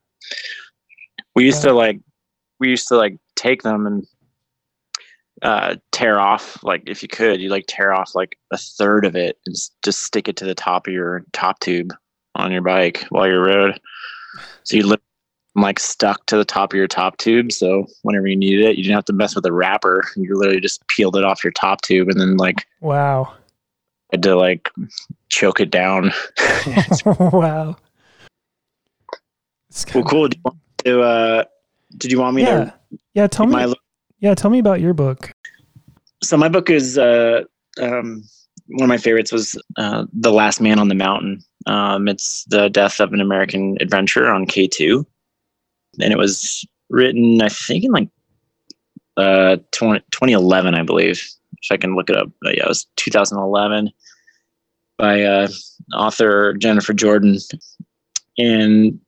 We 1.36 1.46
used 1.46 1.62
to 1.64 1.74
like, 1.74 2.00
we 2.60 2.70
used 2.70 2.88
to 2.90 2.96
like 2.96 3.18
take 3.36 3.64
them 3.64 3.88
and 3.88 4.08
uh, 5.42 5.76
tear 5.92 6.20
off 6.20 6.64
like 6.64 6.84
if 6.88 7.02
you 7.02 7.08
could, 7.08 7.40
you 7.40 7.50
like 7.50 7.66
tear 7.68 7.94
off 7.94 8.16
like 8.16 8.38
a 8.52 8.58
third 8.58 9.06
of 9.06 9.16
it 9.16 9.38
and 9.46 9.56
just 9.84 10.04
stick 10.04 10.28
it 10.28 10.36
to 10.38 10.46
the 10.46 10.56
top 10.56 10.88
of 10.88 10.94
your 10.94 11.26
top 11.34 11.60
tube 11.60 11.94
on 12.36 12.52
your 12.52 12.62
bike 12.62 13.06
while 13.10 13.28
you 13.28 13.38
rode. 13.38 13.80
So 14.64 14.78
you 14.78 14.98
li- 15.58 15.64
like 15.64 15.80
stuck 15.80 16.26
to 16.28 16.38
the 16.38 16.46
top 16.46 16.72
of 16.74 16.78
your 16.78 16.88
top 16.88 17.18
tube. 17.18 17.52
So 17.52 17.86
whenever 18.04 18.28
you 18.28 18.36
needed 18.36 18.66
it, 18.66 18.78
you 18.78 18.84
didn't 18.84 18.96
have 18.96 19.06
to 19.06 19.14
mess 19.14 19.36
with 19.36 19.44
the 19.44 19.52
wrapper. 19.54 20.04
You 20.16 20.36
literally 20.38 20.62
just 20.62 20.88
peeled 20.88 21.16
it 21.16 21.24
off 21.26 21.44
your 21.44 21.52
top 21.54 21.82
tube 21.82 22.08
and 22.10 22.20
then 22.20 22.38
like 22.38 22.66
Wow. 22.82 23.34
had 24.12 24.24
to 24.24 24.36
like 24.36 24.70
choke 25.30 25.60
it 25.60 25.72
down. 25.72 26.12
wow. 27.06 27.76
Well, 29.94 30.04
cool. 30.04 30.28
Do 30.30 30.38
you 30.38 30.42
want 30.46 30.58
to? 30.86 31.02
Uh, 31.02 31.44
did 31.98 32.12
you 32.12 32.20
want 32.20 32.36
me 32.36 32.44
Yeah. 32.44 32.66
to? 32.66 32.74
Yeah. 33.14 33.28
Tell 33.28 33.46
me. 33.48 33.74
yeah. 34.20 34.34
Tell 34.36 34.50
me 34.52 34.60
about 34.60 34.82
your 34.82 34.94
book. 34.94 35.32
so 36.24 36.38
my 36.38 36.50
book 36.50 36.70
is 36.70 36.98
uh, 36.98 37.42
um, 37.82 38.24
one 38.68 38.84
of 38.84 38.90
my 38.90 38.98
favorites 38.98 39.32
was 39.32 39.62
uh, 39.78 40.06
the 40.14 40.32
Last 40.32 40.62
Man 40.62 40.80
on 40.80 40.88
the 40.88 40.96
Mountain. 40.96 41.44
Um, 41.68 42.08
it's 42.08 42.46
the 42.46 42.70
death 42.70 43.00
of 43.00 43.14
an 43.14 43.22
American 43.22 43.78
adventurer 43.82 44.32
on 44.32 44.46
K 44.46 44.68
two, 44.68 45.06
and 46.02 46.12
it 46.12 46.18
was 46.18 46.66
written 46.90 47.42
I 47.42 47.50
think 47.50 47.84
in 47.84 47.92
like 47.92 48.10
uh 49.18 49.58
20, 49.72 50.00
2011 50.12 50.76
I 50.76 50.84
believe. 50.84 51.22
If 51.64 51.72
I 51.72 51.78
can 51.78 51.96
look 51.96 52.10
it 52.10 52.16
up, 52.16 52.30
but 52.42 52.56
yeah, 52.56 52.66
it 52.66 52.68
was 52.68 52.86
2011 52.98 53.92
by 54.98 55.24
uh, 55.24 55.48
author 55.94 56.54
Jennifer 56.54 56.94
Jordan, 56.94 57.38
and 58.38 59.00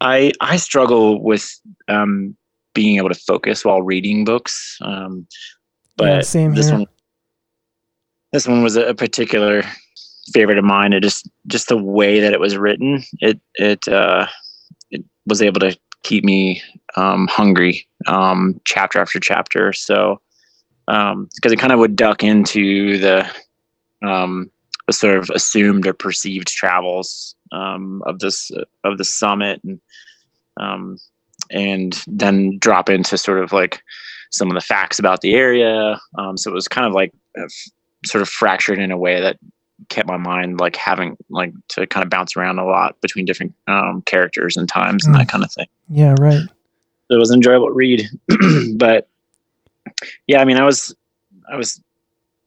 I 0.00 0.32
I 0.40 0.56
struggle 0.56 1.22
with 1.22 1.50
um, 1.88 2.36
being 2.74 2.96
able 2.98 3.08
to 3.08 3.14
focus 3.14 3.64
while 3.64 3.82
reading 3.82 4.24
books. 4.24 4.78
Um, 4.82 5.26
but 5.96 6.06
Yeah, 6.34 6.48
this 6.54 6.68
here. 6.68 6.78
one 6.78 6.86
this 8.32 8.46
one 8.46 8.62
was 8.62 8.76
a 8.76 8.94
particular 8.94 9.62
favorite 10.32 10.58
of 10.58 10.64
mine. 10.64 10.92
It 10.92 11.02
just 11.02 11.28
just 11.46 11.68
the 11.68 11.76
way 11.76 12.20
that 12.20 12.32
it 12.32 12.40
was 12.40 12.56
written, 12.56 13.02
it 13.20 13.40
it 13.54 13.88
uh, 13.88 14.26
it 14.90 15.04
was 15.26 15.42
able 15.42 15.60
to 15.60 15.76
keep 16.02 16.24
me 16.24 16.62
um, 16.96 17.26
hungry 17.28 17.86
um, 18.06 18.60
chapter 18.64 19.00
after 19.00 19.20
chapter. 19.20 19.72
So 19.72 20.20
because 20.86 21.52
it 21.52 21.58
kind 21.58 21.72
of 21.72 21.78
would 21.78 21.94
duck 21.94 22.24
into 22.24 22.98
the 22.98 23.30
um, 24.02 24.50
the 24.86 24.92
sort 24.92 25.18
of 25.18 25.30
assumed 25.30 25.86
or 25.86 25.92
perceived 25.92 26.48
travels 26.48 27.36
um, 27.52 28.02
of 28.06 28.18
this 28.18 28.50
of 28.84 28.98
the 28.98 29.04
summit 29.04 29.60
and 29.62 29.80
um, 30.58 30.98
and 31.50 32.02
then 32.06 32.58
drop 32.58 32.88
into 32.88 33.16
sort 33.16 33.42
of 33.42 33.52
like 33.52 33.82
some 34.30 34.48
of 34.48 34.54
the 34.54 34.60
facts 34.60 34.98
about 34.98 35.20
the 35.20 35.34
area. 35.34 36.00
Um, 36.18 36.36
so 36.36 36.50
it 36.50 36.54
was 36.54 36.68
kind 36.68 36.86
of 36.86 36.92
like 36.92 37.12
uh, 37.38 37.48
sort 38.04 38.22
of 38.22 38.28
fractured 38.28 38.78
in 38.78 38.90
a 38.90 38.98
way 38.98 39.20
that 39.20 39.38
kept 39.88 40.08
my 40.08 40.16
mind 40.16 40.60
like 40.60 40.76
having 40.76 41.16
like 41.30 41.52
to 41.68 41.86
kind 41.86 42.04
of 42.04 42.10
bounce 42.10 42.36
around 42.36 42.58
a 42.58 42.64
lot 42.64 43.00
between 43.00 43.24
different 43.24 43.54
um, 43.66 44.02
characters 44.02 44.56
and 44.56 44.68
times 44.68 45.06
and 45.06 45.14
that 45.14 45.28
kind 45.28 45.42
of 45.42 45.52
thing. 45.52 45.66
Yeah. 45.88 46.14
Right. 46.18 46.42
It 47.10 47.16
was 47.16 47.30
an 47.30 47.36
enjoyable 47.36 47.70
read, 47.70 48.08
but 48.76 49.08
yeah, 50.26 50.40
I 50.40 50.44
mean, 50.44 50.58
I 50.58 50.64
was 50.64 50.94
I 51.50 51.56
was 51.56 51.82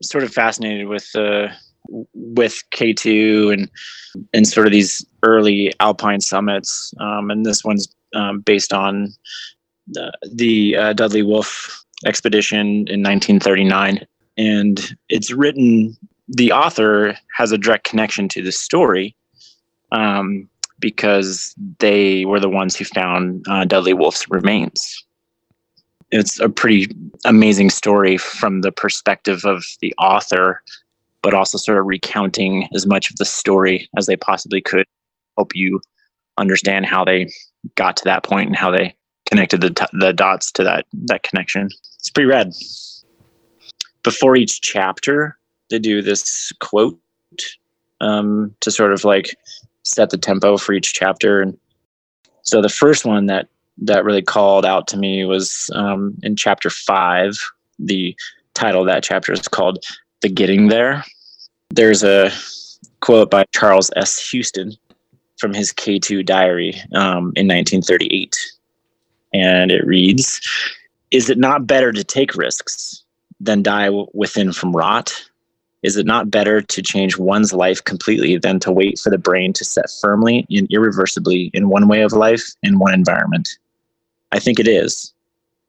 sort 0.02 0.24
of 0.24 0.32
fascinated 0.32 0.88
with 0.88 1.14
uh, 1.14 1.48
with 2.14 2.62
K 2.70 2.92
two 2.92 3.50
and 3.50 3.70
and 4.32 4.46
sort 4.46 4.66
of 4.66 4.72
these 4.72 5.04
early 5.22 5.72
alpine 5.80 6.20
summits, 6.20 6.94
um, 7.00 7.30
and 7.30 7.44
this 7.44 7.64
one's 7.64 7.94
um, 8.14 8.40
based 8.40 8.72
on 8.72 9.12
the, 9.88 10.12
the 10.32 10.76
uh, 10.76 10.92
Dudley 10.92 11.22
Wolfe 11.22 11.84
expedition 12.06 12.88
in 12.88 13.02
1939, 13.02 14.06
and 14.36 14.96
it's 15.08 15.30
written. 15.30 15.96
The 16.28 16.52
author 16.52 17.16
has 17.36 17.52
a 17.52 17.58
direct 17.58 17.84
connection 17.84 18.28
to 18.30 18.42
the 18.42 18.52
story. 18.52 19.16
Um, 19.92 20.48
because 20.84 21.54
they 21.78 22.26
were 22.26 22.38
the 22.38 22.48
ones 22.48 22.76
who 22.76 22.84
found 22.84 23.42
uh, 23.48 23.64
Dudley 23.64 23.94
Wolfe's 23.94 24.28
remains. 24.28 25.02
It's 26.10 26.38
a 26.40 26.48
pretty 26.50 26.94
amazing 27.24 27.70
story 27.70 28.18
from 28.18 28.60
the 28.60 28.70
perspective 28.70 29.46
of 29.46 29.64
the 29.80 29.94
author, 29.98 30.62
but 31.22 31.32
also 31.32 31.56
sort 31.56 31.78
of 31.78 31.86
recounting 31.86 32.68
as 32.74 32.86
much 32.86 33.10
of 33.10 33.16
the 33.16 33.24
story 33.24 33.88
as 33.96 34.04
they 34.04 34.16
possibly 34.16 34.60
could, 34.60 34.86
help 35.38 35.56
you 35.56 35.80
understand 36.36 36.84
how 36.84 37.04
they 37.04 37.32
got 37.76 37.96
to 37.96 38.04
that 38.04 38.22
point 38.22 38.48
and 38.48 38.56
how 38.56 38.70
they 38.70 38.94
connected 39.26 39.62
the, 39.62 39.70
t- 39.70 39.86
the 39.98 40.12
dots 40.12 40.52
to 40.52 40.62
that 40.64 40.84
that 40.92 41.22
connection. 41.22 41.68
It's 41.98 42.10
pretty 42.10 42.28
rad. 42.28 42.52
Before 44.02 44.36
each 44.36 44.60
chapter, 44.60 45.38
they 45.74 45.80
do 45.80 46.02
this 46.02 46.52
quote 46.60 46.98
um, 48.00 48.54
to 48.60 48.70
sort 48.70 48.92
of 48.92 49.04
like 49.04 49.36
set 49.82 50.10
the 50.10 50.18
tempo 50.18 50.56
for 50.56 50.72
each 50.72 50.94
chapter. 50.94 51.42
And 51.42 51.58
so 52.42 52.62
the 52.62 52.68
first 52.68 53.04
one 53.04 53.26
that 53.26 53.48
that 53.78 54.04
really 54.04 54.22
called 54.22 54.64
out 54.64 54.86
to 54.88 54.96
me 54.96 55.24
was 55.24 55.68
um, 55.74 56.16
in 56.22 56.36
chapter 56.36 56.70
five. 56.70 57.36
The 57.80 58.16
title 58.54 58.82
of 58.82 58.86
that 58.86 59.02
chapter 59.02 59.32
is 59.32 59.48
called 59.48 59.84
"The 60.20 60.28
Getting 60.28 60.68
There." 60.68 61.04
There's 61.70 62.04
a 62.04 62.30
quote 63.00 63.30
by 63.30 63.44
Charles 63.52 63.90
S. 63.96 64.30
Houston 64.30 64.72
from 65.38 65.52
his 65.52 65.72
K2 65.72 66.24
diary 66.24 66.74
um, 66.92 67.32
in 67.34 67.48
1938, 67.48 68.36
and 69.32 69.72
it 69.72 69.84
reads: 69.84 70.40
"Is 71.10 71.28
it 71.28 71.38
not 71.38 71.66
better 71.66 71.90
to 71.90 72.04
take 72.04 72.36
risks 72.36 73.02
than 73.40 73.64
die 73.64 73.90
within 74.12 74.52
from 74.52 74.70
rot? 74.70 75.12
Is 75.84 75.98
it 75.98 76.06
not 76.06 76.30
better 76.30 76.62
to 76.62 76.82
change 76.82 77.18
one's 77.18 77.52
life 77.52 77.84
completely 77.84 78.38
than 78.38 78.58
to 78.60 78.72
wait 78.72 78.98
for 78.98 79.10
the 79.10 79.18
brain 79.18 79.52
to 79.52 79.66
set 79.66 79.90
firmly 80.00 80.46
and 80.48 80.66
irreversibly 80.70 81.50
in 81.52 81.68
one 81.68 81.88
way 81.88 82.00
of 82.00 82.14
life 82.14 82.42
in 82.62 82.78
one 82.78 82.94
environment? 82.94 83.50
I 84.32 84.38
think 84.38 84.58
it 84.58 84.66
is. 84.66 85.12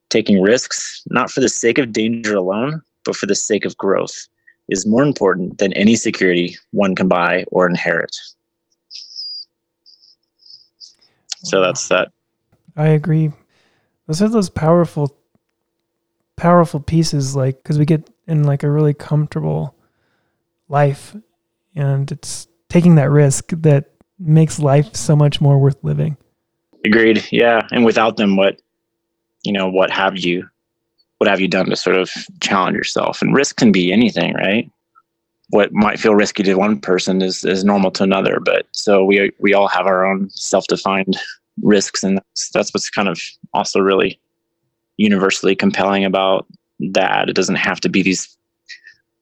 Taking 0.10 0.42
risks, 0.42 1.04
not 1.08 1.30
for 1.30 1.42
the 1.42 1.50
sake 1.50 1.78
of 1.78 1.92
danger 1.92 2.34
alone, 2.38 2.82
but 3.04 3.18
for 3.18 3.26
the 3.26 3.36
sake 3.36 3.66
of 3.66 3.78
growth, 3.78 4.30
is 4.70 4.86
more 4.86 5.04
important 5.04 5.58
than 5.58 5.74
any 5.74 5.98
security 5.98 6.56
one 6.72 6.96
can 6.96 7.10
buy 7.10 7.44
or 7.52 7.68
inherit. 7.68 8.16
So 11.44 11.60
that's 11.60 11.90
that. 11.90 12.14
I 12.78 12.88
agree. 12.88 13.34
Those 14.08 14.22
are 14.22 14.30
those 14.30 14.50
powerful, 14.50 15.14
powerful 16.38 16.80
pieces. 16.80 17.36
Like 17.36 17.62
because 17.62 17.78
we 17.78 17.86
get 17.86 18.10
in 18.28 18.46
like 18.46 18.64
a 18.64 18.70
really 18.70 18.94
comfortable 18.94 19.75
life, 20.70 21.16
and 21.76 22.12
it's 22.12 22.48
taking 22.70 22.96
that 22.96 23.10
risk 23.10 23.50
that 23.50 23.92
makes 24.20 24.60
life 24.60 24.96
so 24.96 25.16
much 25.16 25.42
more 25.42 25.58
worth 25.60 25.78
living. 25.84 26.18
Agreed. 26.86 27.26
Yeah, 27.32 27.68
and 27.72 27.86
without 27.86 28.18
them, 28.18 28.36
what 28.36 28.62
you 29.44 29.52
know, 29.52 29.70
what 29.70 29.92
have 29.92 30.18
you, 30.18 30.48
what 31.20 31.30
have 31.30 31.40
you 31.40 31.48
done 31.48 31.68
to 31.68 31.76
sort 31.76 31.96
of 31.96 32.12
challenge 32.42 32.76
yourself? 32.76 33.22
And 33.22 33.36
risk 33.36 33.58
can 33.58 33.72
be 33.72 33.92
anything, 33.92 34.34
right? 34.34 34.70
What 35.50 35.72
might 35.72 36.00
feel 36.00 36.16
risky 36.16 36.44
to 36.44 36.56
one 36.56 36.80
person 36.80 37.22
is 37.22 37.44
is 37.44 37.64
normal 37.64 37.92
to 37.92 38.04
another. 38.04 38.40
But 38.40 38.68
so 38.72 39.04
we 39.04 39.32
we 39.40 39.54
all 39.54 39.68
have 39.68 39.86
our 39.86 40.06
own 40.06 40.30
self 40.30 40.68
defined 40.68 41.18
risks, 41.62 42.04
and 42.04 42.18
that's, 42.18 42.50
that's 42.52 42.74
what's 42.74 42.90
kind 42.90 43.08
of 43.08 43.20
also 43.54 43.80
really 43.80 44.20
universally 44.98 45.56
compelling 45.56 46.06
about 46.06 46.46
that. 46.80 47.30
It 47.30 47.36
doesn't 47.36 47.56
have 47.56 47.80
to 47.82 47.90
be 47.90 48.02
these, 48.02 48.38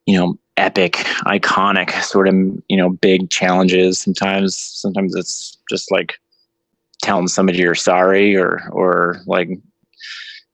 you 0.06 0.18
know, 0.18 0.38
epic, 0.58 0.94
iconic 1.26 1.92
sort 2.04 2.28
of 2.28 2.36
you 2.68 2.78
know 2.78 2.89
big 2.89 3.30
challenges. 3.30 4.00
Sometimes 4.00 4.58
sometimes 4.58 5.16
it's 5.16 5.58
just 5.70 5.92
like 5.92 6.16
telling 7.02 7.28
somebody 7.28 7.60
you're 7.60 7.76
sorry 7.76 8.36
or 8.36 8.63
or 8.72 9.22
like 9.26 9.50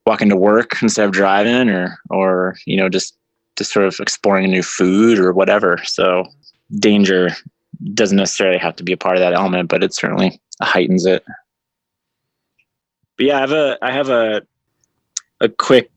walking 0.05 0.29
to 0.29 0.35
work 0.35 0.81
instead 0.81 1.05
of 1.05 1.11
driving 1.11 1.69
or 1.69 1.99
or 2.09 2.55
you 2.65 2.77
know 2.77 2.89
just 2.89 3.17
just 3.57 3.73
sort 3.73 3.85
of 3.85 3.99
exploring 3.99 4.45
a 4.45 4.47
new 4.47 4.63
food 4.63 5.19
or 5.19 5.33
whatever. 5.33 5.79
So 5.83 6.25
danger 6.75 7.29
doesn't 7.93 8.17
necessarily 8.17 8.57
have 8.57 8.75
to 8.75 8.83
be 8.83 8.91
a 8.91 8.97
part 8.97 9.15
of 9.15 9.21
that 9.21 9.33
element 9.33 9.69
but 9.69 9.83
it 9.83 9.93
certainly 9.93 10.39
heightens 10.61 11.05
it. 11.05 11.23
But 13.17 13.25
yeah 13.25 13.37
i 13.37 13.41
have 13.41 13.51
a 13.51 13.77
i 13.81 13.91
have 13.91 14.09
a 14.09 14.41
a 15.41 15.49
quick 15.49 15.91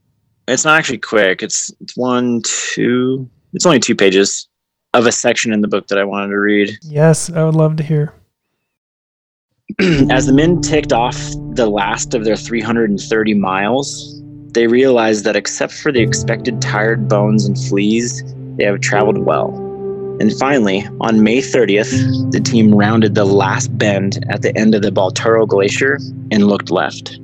it's 0.49 0.65
not 0.65 0.79
actually 0.79 0.99
quick. 0.99 1.43
It's 1.43 1.73
it's 1.81 1.97
one 1.97 2.43
two 2.45 3.29
it's 3.53 3.67
only 3.67 3.81
two 3.81 3.95
pages 3.95 4.49
of 4.95 5.07
a 5.07 5.13
section 5.13 5.53
in 5.53 5.61
the 5.61 5.69
book 5.69 5.87
that 5.89 5.99
i 5.99 6.05
wanted 6.05 6.29
to 6.29 6.39
read 6.39 6.77
Yes, 6.83 7.31
I 7.31 7.45
would 7.45 7.55
love 7.55 7.77
to 7.77 7.83
hear. 7.83 8.13
As 10.11 10.27
the 10.27 10.33
men 10.33 10.61
ticked 10.61 10.93
off 10.93 11.17
the 11.55 11.67
last 11.67 12.15
of 12.15 12.25
their 12.25 12.37
330 12.37 13.35
miles, 13.35 14.21
they 14.53 14.67
realized 14.67 15.25
that 15.25 15.37
except 15.37 15.73
for 15.73 15.91
the 15.91 16.03
expected 16.03 16.61
tired 16.61 17.09
bones 17.09 17.47
and 17.47 17.59
fleas, 17.59 18.23
they 18.59 18.65
have 18.65 18.81
traveled 18.81 19.19
well. 19.19 19.49
And 20.21 20.31
finally, 20.39 20.87
on 21.01 21.23
May 21.23 21.39
30th, 21.39 22.33
the 22.33 22.41
team 22.41 22.75
rounded 22.75 23.15
the 23.15 23.25
last 23.25 23.77
bend 23.79 24.25
at 24.29 24.43
the 24.43 24.57
end 24.59 24.75
of 24.75 24.83
the 24.83 24.91
Baltoro 24.91 25.49
Glacier 25.49 25.99
and 26.31 26.49
looked 26.49 26.71
left. 26.71 27.19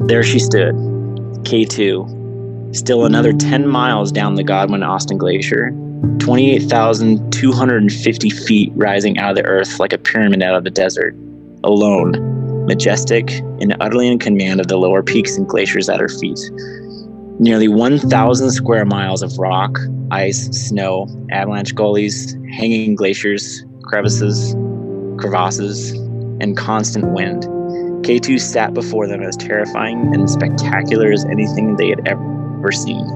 There 0.00 0.24
she 0.24 0.40
stood, 0.40 0.74
K2, 1.44 2.17
still 2.72 3.06
another 3.06 3.32
10 3.32 3.68
miles 3.68 4.10
down 4.12 4.34
the 4.34 4.44
Godwin-Austen 4.44 5.16
Glacier, 5.18 5.70
28,250 6.18 8.30
feet 8.30 8.72
rising 8.76 9.18
out 9.18 9.30
of 9.30 9.36
the 9.36 9.44
earth 9.44 9.80
like 9.80 9.92
a 9.92 9.98
pyramid 9.98 10.42
out 10.42 10.54
of 10.54 10.64
the 10.64 10.70
desert 10.70 11.14
alone, 11.64 12.66
majestic 12.66 13.30
and 13.60 13.76
utterly 13.80 14.06
in 14.06 14.18
command 14.18 14.60
of 14.60 14.68
the 14.68 14.76
lower 14.76 15.02
peaks 15.02 15.36
and 15.36 15.48
glaciers 15.48 15.88
at 15.88 16.00
her 16.00 16.08
feet. 16.08 16.38
Nearly 17.40 17.68
1,000 17.68 18.50
square 18.50 18.84
miles 18.84 19.22
of 19.22 19.38
rock, 19.38 19.78
ice, 20.10 20.48
snow, 20.48 21.06
avalanche 21.30 21.74
gullies, 21.74 22.36
hanging 22.50 22.94
glaciers, 22.94 23.64
crevices, 23.82 24.54
crevasses, 25.18 25.92
and 26.40 26.56
constant 26.56 27.12
wind. 27.12 27.44
K2 28.04 28.40
sat 28.40 28.74
before 28.74 29.06
them 29.06 29.22
as 29.22 29.36
terrifying 29.36 30.14
and 30.14 30.30
spectacular 30.30 31.10
as 31.10 31.24
anything 31.24 31.76
they 31.76 31.88
had 31.88 32.06
ever 32.06 32.37
seen. 32.72 33.06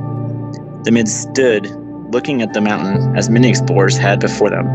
The 0.85 0.91
men 0.91 1.07
stood 1.07 1.71
looking 2.13 2.43
at 2.43 2.53
the 2.53 2.61
mountain 2.61 3.17
as 3.17 3.31
many 3.31 3.49
explorers 3.49 3.97
had 3.97 4.21
before 4.21 4.51
them, 4.51 4.67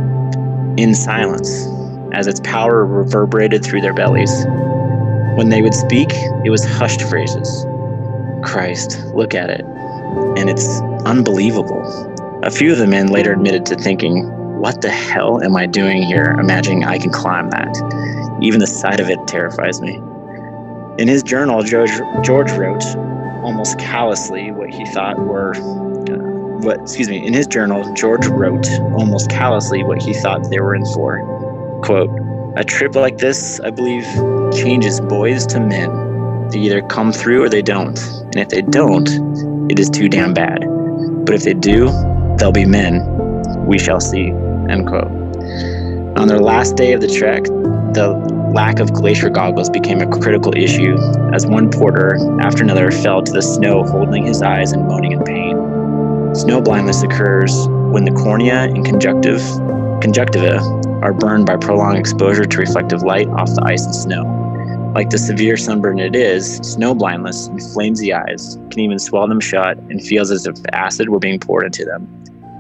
in 0.77 0.95
silence, 0.95 1.67
as 2.13 2.27
its 2.27 2.39
power 2.41 2.86
reverberated 2.86 3.63
through 3.63 3.82
their 3.82 3.93
bellies. 3.93 4.45
When 5.36 5.49
they 5.49 5.62
would 5.62 5.73
speak, 5.73 6.10
it 6.43 6.49
was 6.49 6.65
hushed 6.65 7.01
phrases. 7.03 7.65
Christ, 8.43 9.03
look 9.13 9.36
at 9.36 9.49
it. 9.49 9.65
And 10.38 10.49
it's 10.49 10.82
unbelievable. 11.06 11.82
A 12.43 12.49
few 12.49 12.71
of 12.71 12.77
the 12.77 12.88
men 12.88 13.08
later 13.08 13.34
admitted 13.34 13.65
to 13.67 13.75
thinking, 13.75 14.25
What 14.60 14.82
the 14.82 14.89
hell 14.89 15.43
am 15.43 15.56
I 15.56 15.65
doing 15.65 16.03
here, 16.03 16.36
imagining 16.39 16.86
I 16.86 16.97
can 16.97 17.12
climb 17.12 17.49
that? 17.51 18.38
Even 18.41 18.60
the 18.60 18.67
sight 18.67 18.99
of 18.99 19.10
it 19.10 19.19
terrifies 19.27 19.82
me. 19.82 19.95
In 20.97 21.08
his 21.08 21.21
journal, 21.21 21.62
George, 21.62 21.91
George 22.23 22.51
wrote 22.51 22.84
almost 23.47 23.79
callously 23.79 24.51
what 24.51 24.69
he 24.73 24.86
thought 24.88 25.17
were 25.17 25.55
uh, 25.55 26.17
what 26.65 26.81
excuse 26.81 27.07
me 27.07 27.25
in 27.25 27.33
his 27.33 27.47
journal 27.47 27.93
george 27.93 28.27
wrote 28.27 28.69
almost 28.99 29.29
callously 29.29 29.86
what 29.86 30.01
he 30.01 30.13
thought 30.13 30.49
they 30.49 30.60
were 30.60 30.75
in 30.75 30.86
for. 30.88 31.21
Quote 31.81 32.10
a 32.57 32.63
trip 32.65 32.93
like 32.93 33.19
this 33.19 33.62
i 33.62 33.69
believe 33.69 34.03
changes 34.53 34.99
boys 34.99 35.45
to 35.45 35.62
men. 35.62 36.49
They 36.49 36.60
either 36.60 36.81
come 36.81 37.13
through 37.13 37.43
or 37.43 37.49
they 37.49 37.62
don't. 37.62 37.97
And 37.97 38.36
if 38.36 38.49
they 38.49 38.63
don't 38.63 39.07
it 39.71 39.79
is 39.79 39.89
too 39.89 40.10
damn 40.10 40.33
bad. 40.33 40.65
But 41.25 41.36
if 41.36 41.43
they 41.43 41.53
do 41.53 41.86
they'll 42.38 42.51
be 42.51 42.65
men. 42.65 42.95
We 43.65 43.79
shall 43.79 44.01
see. 44.01 44.27
End 44.69 44.88
quote. 44.88 45.12
On 46.17 46.27
their 46.27 46.41
last 46.41 46.75
day 46.75 46.91
of 46.91 46.99
the 46.99 47.07
trek 47.07 47.45
the 47.93 48.10
lack 48.54 48.80
of 48.80 48.93
glacier 48.93 49.30
goggles 49.30 49.69
became 49.69 50.02
a 50.02 50.08
critical 50.19 50.56
issue 50.56 50.97
as 51.34 51.45
one 51.45 51.69
porter 51.69 52.17
after 52.41 52.63
another 52.63 52.91
fell 52.91 53.21
to 53.21 53.32
the 53.32 53.41
snow 53.41 53.84
holding 53.84 54.26
his 54.26 54.41
eyes 54.41 54.71
and 54.71 54.88
moaning 54.88 55.12
in 55.13 55.23
pain 55.23 55.78
Snow 56.38 56.62
blindness 56.62 57.02
occurs 57.02 57.67
when 57.91 58.06
the 58.06 58.12
cornea 58.12 58.65
and 58.65 58.86
conjunctive, 58.86 59.41
conjunctiva 60.02 60.60
are 61.02 61.12
burned 61.12 61.47
by 61.47 61.58
prolonged 61.58 61.97
exposure 61.97 62.45
to 62.45 62.58
reflective 62.60 63.02
light 63.02 63.28
off 63.30 63.56
the 63.56 63.63
ice 63.65 63.84
and 63.86 63.95
snow. 63.95 64.91
Like 64.93 65.10
the 65.10 65.17
severe 65.17 65.58
sunburn 65.58 65.97
it 65.97 66.15
is, 66.15 66.58
snow 66.58 66.93
blindness 66.93 67.47
inflames 67.47 68.00
the 68.00 68.13
eyes, 68.13 68.56
can 68.69 68.82
even 68.82 69.00
swell 69.00 69.28
them 69.28 69.39
shut, 69.39 69.78
and 69.78 70.00
feels 70.00 70.30
as 70.30 70.45
if 70.45 70.58
acid 70.73 71.10
were 71.10 71.17
being 71.17 71.39
poured 71.39 71.65
into 71.65 71.86
them. 71.86 72.08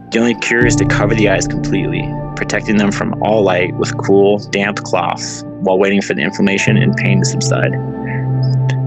The 0.09 0.19
only 0.19 0.35
cure 0.35 0.65
is 0.65 0.75
to 0.77 0.85
cover 0.85 1.13
the 1.13 1.27
eyes 1.27 1.47
completely, 1.47 2.01
protecting 2.37 2.77
them 2.77 2.93
from 2.93 3.21
all 3.21 3.43
light 3.43 3.75
with 3.75 3.97
cool, 3.97 4.39
damp 4.39 4.77
cloths 4.77 5.43
while 5.61 5.77
waiting 5.77 6.01
for 6.01 6.13
the 6.13 6.21
inflammation 6.21 6.77
and 6.77 6.95
pain 6.95 7.19
to 7.19 7.25
subside. 7.25 7.73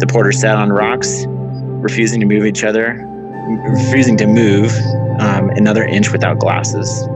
The 0.01 0.07
porters 0.09 0.41
sat 0.41 0.57
on 0.57 0.73
rocks, 0.73 1.27
refusing 1.29 2.21
to 2.21 2.27
move 2.27 2.47
each 2.47 2.65
other, 2.65 2.95
refusing 3.69 4.17
to 4.17 4.27
move 4.27 4.73
um, 5.21 5.51
another 5.51 5.85
inch 5.85 6.11
without 6.11 6.39
glasses. 6.39 7.07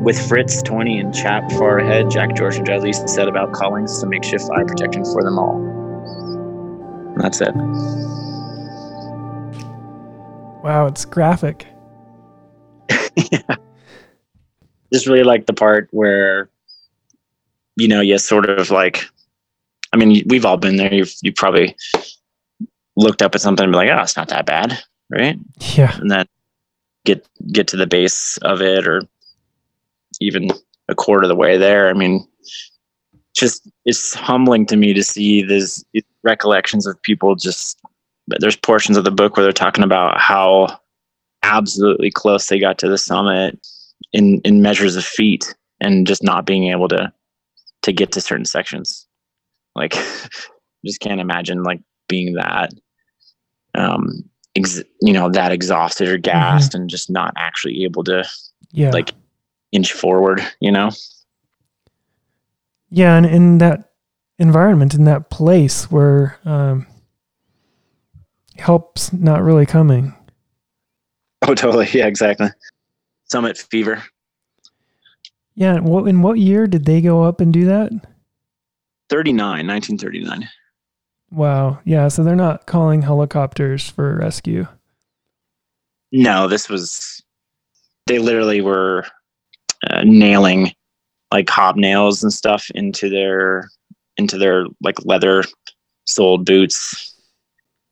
With 0.00 0.18
Fritz, 0.28 0.60
Tony, 0.60 0.98
and 0.98 1.14
Chap 1.14 1.48
far 1.52 1.78
ahead, 1.78 2.10
Jack, 2.10 2.34
George, 2.34 2.56
and 2.56 2.66
Dudley 2.66 2.92
set 2.92 3.28
about 3.28 3.52
calling 3.52 3.86
some 3.86 4.08
makeshift 4.08 4.50
eye 4.50 4.64
protection 4.64 5.04
for 5.04 5.22
them 5.22 5.38
all. 5.38 5.56
And 7.14 7.20
that's 7.20 7.40
it. 7.40 7.54
Wow, 10.64 10.86
it's 10.86 11.04
graphic. 11.04 11.68
Yeah. 13.30 13.56
Just 14.92 15.06
really 15.06 15.24
like 15.24 15.46
the 15.46 15.52
part 15.52 15.88
where, 15.90 16.48
you 17.76 17.88
know, 17.88 18.00
you 18.00 18.16
sort 18.18 18.48
of 18.48 18.70
like, 18.70 19.04
I 19.92 19.98
mean, 19.98 20.22
we've 20.26 20.46
all 20.46 20.56
been 20.56 20.76
there. 20.76 20.92
You've, 20.92 21.14
you 21.20 21.32
probably 21.32 21.76
looked 22.96 23.20
up 23.20 23.34
at 23.34 23.42
something 23.42 23.64
and 23.64 23.72
be 23.72 23.76
like, 23.76 23.90
oh, 23.90 24.00
it's 24.00 24.16
not 24.16 24.28
that 24.28 24.46
bad 24.46 24.82
right? 25.10 25.38
Yeah. 25.76 25.96
And 25.98 26.10
then 26.10 26.26
get 27.04 27.26
get 27.52 27.68
to 27.68 27.76
the 27.76 27.86
base 27.86 28.36
of 28.38 28.60
it 28.60 28.86
or 28.86 29.02
even 30.20 30.50
a 30.88 30.94
quarter 30.94 31.24
of 31.24 31.28
the 31.28 31.36
way 31.36 31.56
there. 31.56 31.88
I 31.88 31.92
mean, 31.92 32.26
just 33.34 33.68
it's 33.84 34.14
humbling 34.14 34.66
to 34.66 34.76
me 34.76 34.92
to 34.94 35.02
see 35.02 35.42
these 35.42 35.84
recollections 36.22 36.86
of 36.86 37.00
people 37.02 37.34
just 37.34 37.80
there's 38.40 38.56
portions 38.56 38.98
of 38.98 39.04
the 39.04 39.10
book 39.10 39.36
where 39.36 39.44
they're 39.44 39.52
talking 39.52 39.84
about 39.84 40.20
how 40.20 40.78
absolutely 41.42 42.10
close 42.10 42.46
they 42.46 42.58
got 42.58 42.78
to 42.78 42.88
the 42.88 42.98
summit 42.98 43.58
in 44.12 44.40
in 44.44 44.62
measures 44.62 44.96
of 44.96 45.04
feet 45.04 45.54
and 45.80 46.06
just 46.06 46.22
not 46.22 46.46
being 46.46 46.64
able 46.70 46.88
to 46.88 47.12
to 47.82 47.92
get 47.92 48.12
to 48.12 48.20
certain 48.20 48.44
sections 48.44 49.06
like 49.74 49.92
just 50.84 51.00
can't 51.00 51.20
imagine 51.20 51.62
like 51.62 51.80
being 52.08 52.34
that 52.34 52.72
um 53.74 54.24
ex- 54.56 54.82
you 55.00 55.12
know 55.12 55.30
that 55.30 55.52
exhausted 55.52 56.08
or 56.08 56.18
gassed 56.18 56.72
mm-hmm. 56.72 56.82
and 56.82 56.90
just 56.90 57.10
not 57.10 57.32
actually 57.36 57.84
able 57.84 58.04
to 58.04 58.24
Yeah. 58.72 58.90
like 58.90 59.12
inch 59.72 59.92
forward. 59.92 60.42
You 60.60 60.72
know. 60.72 60.90
Yeah, 62.90 63.16
and 63.16 63.26
in 63.26 63.58
that 63.58 63.92
environment, 64.38 64.94
in 64.94 65.04
that 65.04 65.30
place 65.30 65.90
where 65.90 66.38
um, 66.44 66.86
help's 68.56 69.12
not 69.12 69.42
really 69.42 69.66
coming. 69.66 70.14
Oh, 71.46 71.54
totally. 71.54 71.88
Yeah, 71.94 72.06
exactly. 72.06 72.48
Summit 73.24 73.56
fever. 73.56 74.02
Yeah, 75.54 75.76
and 75.76 75.84
what 75.84 76.06
in 76.08 76.20
what 76.20 76.38
year 76.38 76.66
did 76.66 76.84
they 76.84 77.00
go 77.00 77.22
up 77.22 77.40
and 77.40 77.52
do 77.52 77.64
that? 77.64 77.90
39, 79.08 79.66
1939. 79.66 80.48
Wow. 81.30 81.78
Yeah, 81.84 82.08
so 82.08 82.22
they're 82.22 82.36
not 82.36 82.66
calling 82.66 83.02
helicopters 83.02 83.88
for 83.88 84.16
rescue. 84.16 84.66
No, 86.12 86.48
this 86.48 86.68
was. 86.68 87.22
They 88.06 88.18
literally 88.18 88.60
were 88.60 89.06
uh, 89.88 90.02
nailing 90.04 90.72
like 91.32 91.46
hobnails 91.46 92.22
and 92.22 92.32
stuff 92.32 92.70
into 92.74 93.08
their 93.08 93.68
into 94.16 94.38
their 94.38 94.66
like 94.82 95.04
leather 95.04 95.44
soled 96.06 96.46
boots. 96.46 97.14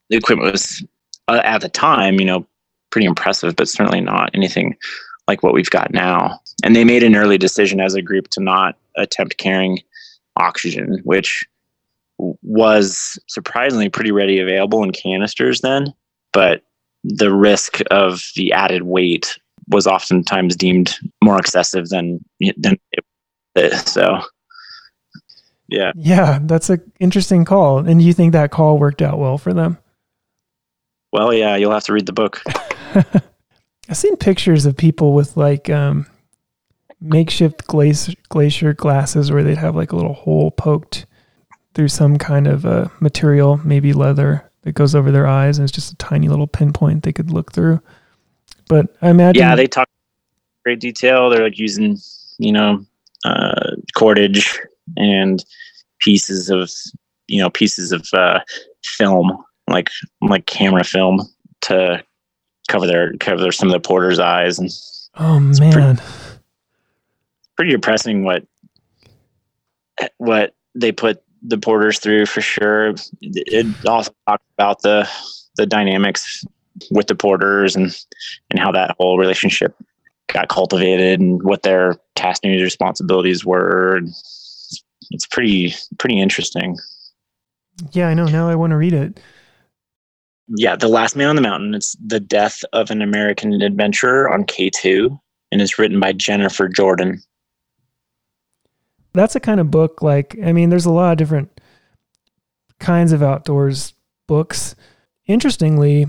The 0.09 0.17
equipment 0.17 0.53
was 0.53 0.85
uh, 1.29 1.43
at 1.45 1.61
the 1.61 1.69
time, 1.69 2.19
you 2.19 2.27
know, 2.27 2.47
pretty 2.97 3.07
impressive, 3.07 3.55
but 3.55 3.69
certainly 3.69 4.01
not 4.01 4.31
anything 4.33 4.75
like 5.29 5.43
what 5.43 5.53
we've 5.53 5.69
got 5.69 5.93
now. 5.93 6.41
And 6.65 6.75
they 6.75 6.83
made 6.83 7.03
an 7.03 7.15
early 7.15 7.37
decision 7.37 7.79
as 7.79 7.93
a 7.93 8.01
group 8.01 8.29
to 8.29 8.41
not 8.41 8.79
attempt 8.97 9.37
carrying 9.37 9.81
oxygen, 10.37 11.03
which 11.05 11.45
was 12.17 13.19
surprisingly 13.27 13.91
pretty 13.91 14.13
ready 14.13 14.39
available 14.39 14.83
in 14.83 14.93
canisters 14.93 15.61
then, 15.61 15.93
but 16.33 16.63
the 17.05 17.31
risk 17.35 17.81
of 17.91 18.23
the 18.35 18.51
added 18.55 18.85
weight 18.85 19.39
was 19.69 19.87
oftentimes 19.87 20.57
deemed 20.57 20.97
more 21.23 21.39
excessive 21.39 21.91
than 21.91 22.25
than 22.57 22.79
it, 23.57 23.75
so 23.87 24.23
yeah 25.69 25.93
Yeah, 25.97 26.39
that's 26.41 26.71
an 26.71 26.81
interesting 26.99 27.45
call. 27.45 27.87
And 27.87 28.01
you 28.01 28.15
think 28.15 28.33
that 28.33 28.53
call 28.53 28.79
worked 28.79 29.03
out 29.03 29.19
well 29.19 29.37
for 29.37 29.53
them? 29.53 29.77
well 31.13 31.33
yeah 31.33 31.57
you'll 31.57 31.73
have 31.73 31.85
to 31.85 31.93
read 31.93 32.07
the 32.07 32.13
book 32.13 32.43
I've 33.89 33.97
seen 33.97 34.17
pictures 34.17 34.67
of 34.67 34.77
people 34.77 35.15
with 35.15 35.37
like 35.37 35.71
um, 35.71 36.07
makeshift 37.01 37.67
glacier, 37.67 38.15
glacier 38.29 38.73
glasses 38.73 39.31
where 39.31 39.43
they'd 39.43 39.59
have 39.59 39.77
like 39.77 39.93
a 39.93 39.97
little 39.97 40.15
hole 40.15 40.51
poked 40.51 41.07
through 41.75 41.89
some 41.89 42.17
kind 42.17 42.47
of 42.47 42.65
uh, 42.65 42.89
material, 43.01 43.61
maybe 43.65 43.93
leather, 43.93 44.51
that 44.67 44.73
goes 44.73 44.97
over 44.97 45.13
their 45.13 45.29
eyes, 45.29 45.59
and 45.59 45.65
it's 45.65 45.73
just 45.73 45.93
a 45.93 45.97
tiny 45.97 46.29
little 46.29 46.49
pinpoint 46.49 47.05
they 47.05 47.13
could 47.13 47.31
look 47.31 47.53
through. 47.53 47.81
But 48.69 48.97
I 49.01 49.11
imagine, 49.11 49.41
yeah 49.41 49.55
they 49.55 49.69
talk 49.69 49.89
great 50.65 50.81
detail 50.81 51.31
they're 51.31 51.45
like 51.45 51.59
using 51.59 51.97
you 52.39 52.51
know 52.51 52.85
uh, 53.25 53.71
cordage 53.95 54.59
and 54.97 55.45
pieces 56.01 56.51
of 56.51 56.69
you 57.29 57.41
know 57.41 57.49
pieces 57.49 57.93
of 57.93 58.09
uh, 58.13 58.41
film 58.83 59.31
like 59.71 59.89
like 60.21 60.47
camera 60.47 60.83
film 60.83 61.21
to 61.61 62.03
cover 62.69 62.87
their 62.87 63.13
cover 63.15 63.41
their, 63.41 63.53
some 63.53 63.69
of 63.69 63.73
the 63.73 63.87
porter's 63.87 64.19
eyes 64.19 64.59
and 64.59 64.71
oh 65.17 65.39
pretty- 65.57 65.77
man, 65.79 66.01
pretty 67.57 67.71
depressing 67.73 68.25
what 68.25 68.45
what 70.19 70.55
they 70.75 70.93
put 70.93 71.23
the 71.43 71.59
porters 71.59 71.99
through 71.99 72.27
for 72.27 72.41
sure. 72.41 72.95
It 73.23 73.67
also 73.87 74.13
talks 74.27 74.45
about 74.57 74.83
the 74.83 75.09
the 75.57 75.67
dynamics 75.67 76.45
with 76.91 77.07
the 77.07 77.15
porters 77.15 77.77
and 77.77 77.97
and 78.51 78.59
how 78.59 78.73
that 78.73 78.95
whole 78.99 79.19
relationship 79.19 79.75
got 80.33 80.49
cultivated 80.49 81.21
and 81.21 81.43
what 81.43 81.63
their 81.63 81.97
task 82.15 82.45
and 82.45 82.53
responsibilities 82.61 83.45
were. 83.45 84.01
It's 85.11 85.27
pretty 85.31 85.75
pretty 85.99 86.21
interesting. 86.21 86.77
yeah, 87.93 88.09
I 88.09 88.15
know. 88.15 88.27
Now 88.27 88.49
I 88.49 88.55
want 88.55 88.73
to 88.73 88.77
read 88.77 88.93
it. 88.93 89.21
Yeah, 90.49 90.77
The 90.77 90.89
Last 90.89 91.17
Man 91.17 91.29
on 91.29 91.37
the 91.37 91.43
Mountain. 91.43 91.75
It's 91.75 91.97
the 92.05 92.21
death 92.21 92.63
of 92.73 92.91
an 92.91 93.03
American 93.03 93.61
adventurer 93.61 94.33
on 94.33 94.45
K2 94.45 95.19
and 95.53 95.63
it's 95.63 95.79
written 95.79 96.01
by 96.01 96.13
Jennifer 96.13 96.69
Jordan. 96.69 97.23
That's 99.13 99.37
a 99.37 99.41
kind 99.41 99.61
of 99.61 99.71
book. 99.71 100.03
Like, 100.03 100.37
I 100.45 100.53
mean, 100.53 100.71
there's 100.71 100.87
a 100.87 100.93
lot 100.93 101.13
of 101.13 101.19
different 101.19 101.61
kinds 102.79 103.13
of 103.13 103.23
outdoors 103.23 103.95
books. 104.27 104.75
Interestingly, 105.27 106.07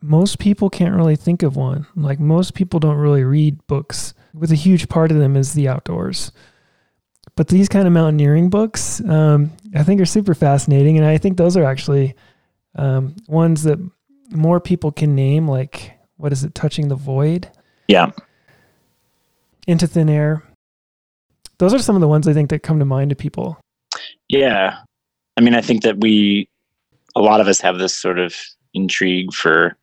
most 0.00 0.38
people 0.38 0.70
can't 0.70 0.94
really 0.94 1.16
think 1.16 1.42
of 1.42 1.56
one. 1.56 1.86
Like 1.96 2.20
most 2.20 2.54
people 2.54 2.80
don't 2.80 2.96
really 2.96 3.24
read 3.24 3.64
books. 3.66 4.14
With 4.32 4.52
a 4.52 4.56
huge 4.56 4.88
part 4.88 5.10
of 5.10 5.18
them 5.18 5.36
is 5.36 5.52
the 5.52 5.68
outdoors. 5.68 6.32
But 7.34 7.48
these 7.48 7.68
kind 7.68 7.86
of 7.86 7.92
mountaineering 7.92 8.48
books, 8.48 9.00
um, 9.02 9.52
I 9.74 9.82
think, 9.82 10.00
are 10.00 10.06
super 10.06 10.34
fascinating, 10.34 10.96
and 10.96 11.06
I 11.06 11.18
think 11.18 11.36
those 11.36 11.56
are 11.56 11.64
actually 11.64 12.14
um, 12.76 13.14
ones 13.28 13.62
that 13.64 13.78
more 14.30 14.60
people 14.60 14.92
can 14.92 15.14
name. 15.14 15.48
Like, 15.48 15.92
what 16.16 16.32
is 16.32 16.44
it? 16.44 16.54
Touching 16.54 16.88
the 16.88 16.94
void, 16.96 17.48
Yeah. 17.88 18.10
into 19.66 19.86
thin 19.86 20.08
air. 20.08 20.42
Those 21.58 21.72
are 21.74 21.78
some 21.78 21.94
of 21.96 22.00
the 22.00 22.08
ones 22.08 22.28
I 22.28 22.32
think 22.32 22.50
that 22.50 22.62
come 22.62 22.78
to 22.78 22.84
mind 22.84 23.10
to 23.10 23.16
people. 23.16 23.58
Yeah. 24.28 24.78
I 25.36 25.40
mean, 25.40 25.54
I 25.54 25.60
think 25.60 25.82
that 25.82 26.00
we, 26.00 26.48
a 27.14 27.20
lot 27.20 27.40
of 27.40 27.48
us 27.48 27.60
have 27.60 27.78
this 27.78 27.96
sort 27.96 28.18
of 28.18 28.34
intrigue 28.74 29.32
for 29.32 29.76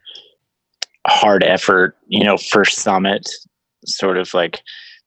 hard 1.08 1.44
effort, 1.44 1.98
you 2.08 2.24
know, 2.24 2.38
first 2.38 2.80
summit, 2.80 3.28
sort 3.86 4.18
of 4.18 4.34
like 4.34 4.62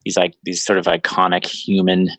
these 0.05 0.17
like 0.17 0.35
these 0.45 0.63
sort 0.63 0.79
of 0.79 0.85
iconic 0.87 1.45
human 1.47 2.11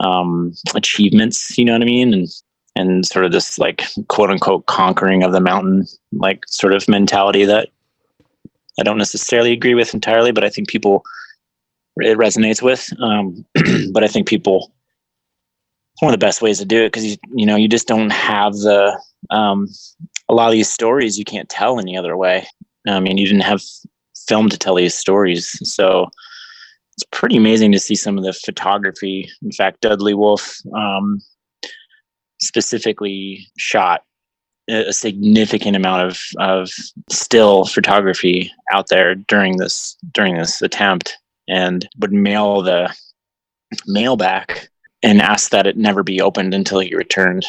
um 0.00 0.52
achievements, 0.74 1.56
you 1.58 1.64
know 1.64 1.72
what 1.72 1.82
I 1.82 1.86
mean? 1.86 2.12
And 2.12 2.28
and 2.76 3.06
sort 3.06 3.24
of 3.24 3.32
this 3.32 3.58
like 3.58 3.84
quote 4.08 4.30
unquote 4.30 4.66
conquering 4.66 5.22
of 5.22 5.32
the 5.32 5.40
mountain 5.40 5.86
like 6.12 6.44
sort 6.46 6.74
of 6.74 6.86
mentality 6.88 7.44
that 7.44 7.70
I 8.78 8.82
don't 8.82 8.98
necessarily 8.98 9.52
agree 9.52 9.74
with 9.74 9.94
entirely, 9.94 10.32
but 10.32 10.44
I 10.44 10.50
think 10.50 10.68
people 10.68 11.02
it 11.96 12.18
resonates 12.18 12.60
with. 12.60 12.88
Um, 13.00 13.44
but 13.92 14.04
I 14.04 14.08
think 14.08 14.28
people 14.28 14.72
one 16.00 16.12
of 16.12 16.20
the 16.20 16.24
best 16.24 16.42
ways 16.42 16.58
to 16.58 16.66
do 16.66 16.82
it 16.82 16.88
because 16.88 17.06
you 17.06 17.16
you 17.34 17.46
know 17.46 17.56
you 17.56 17.68
just 17.68 17.88
don't 17.88 18.10
have 18.10 18.52
the 18.52 19.00
um, 19.30 19.68
a 20.28 20.34
lot 20.34 20.46
of 20.46 20.52
these 20.52 20.70
stories 20.70 21.18
you 21.18 21.24
can't 21.24 21.48
tell 21.48 21.80
any 21.80 21.96
other 21.96 22.16
way. 22.16 22.46
I 22.86 23.00
mean, 23.00 23.16
you 23.16 23.26
didn't 23.26 23.42
have 23.42 23.62
film 24.28 24.48
to 24.48 24.58
tell 24.58 24.74
these 24.74 24.94
stories, 24.94 25.58
so 25.68 26.08
it's 26.96 27.04
pretty 27.10 27.36
amazing 27.36 27.72
to 27.72 27.78
see 27.78 27.94
some 27.94 28.18
of 28.18 28.24
the 28.24 28.32
photography. 28.32 29.30
In 29.42 29.52
fact, 29.52 29.80
Dudley 29.80 30.14
Wolfe 30.14 30.60
um, 30.74 31.20
specifically 32.40 33.46
shot 33.56 34.02
a 34.68 34.92
significant 34.92 35.76
amount 35.76 36.02
of 36.02 36.20
of 36.38 36.70
still 37.10 37.64
photography 37.66 38.52
out 38.72 38.88
there 38.88 39.14
during 39.14 39.58
this 39.58 39.96
during 40.12 40.36
this 40.36 40.60
attempt, 40.60 41.16
and 41.48 41.88
would 41.98 42.12
mail 42.12 42.62
the 42.62 42.92
mail 43.86 44.16
back 44.16 44.68
and 45.02 45.20
ask 45.20 45.50
that 45.50 45.66
it 45.66 45.76
never 45.76 46.02
be 46.02 46.20
opened 46.20 46.54
until 46.54 46.80
he 46.80 46.94
returned. 46.94 47.46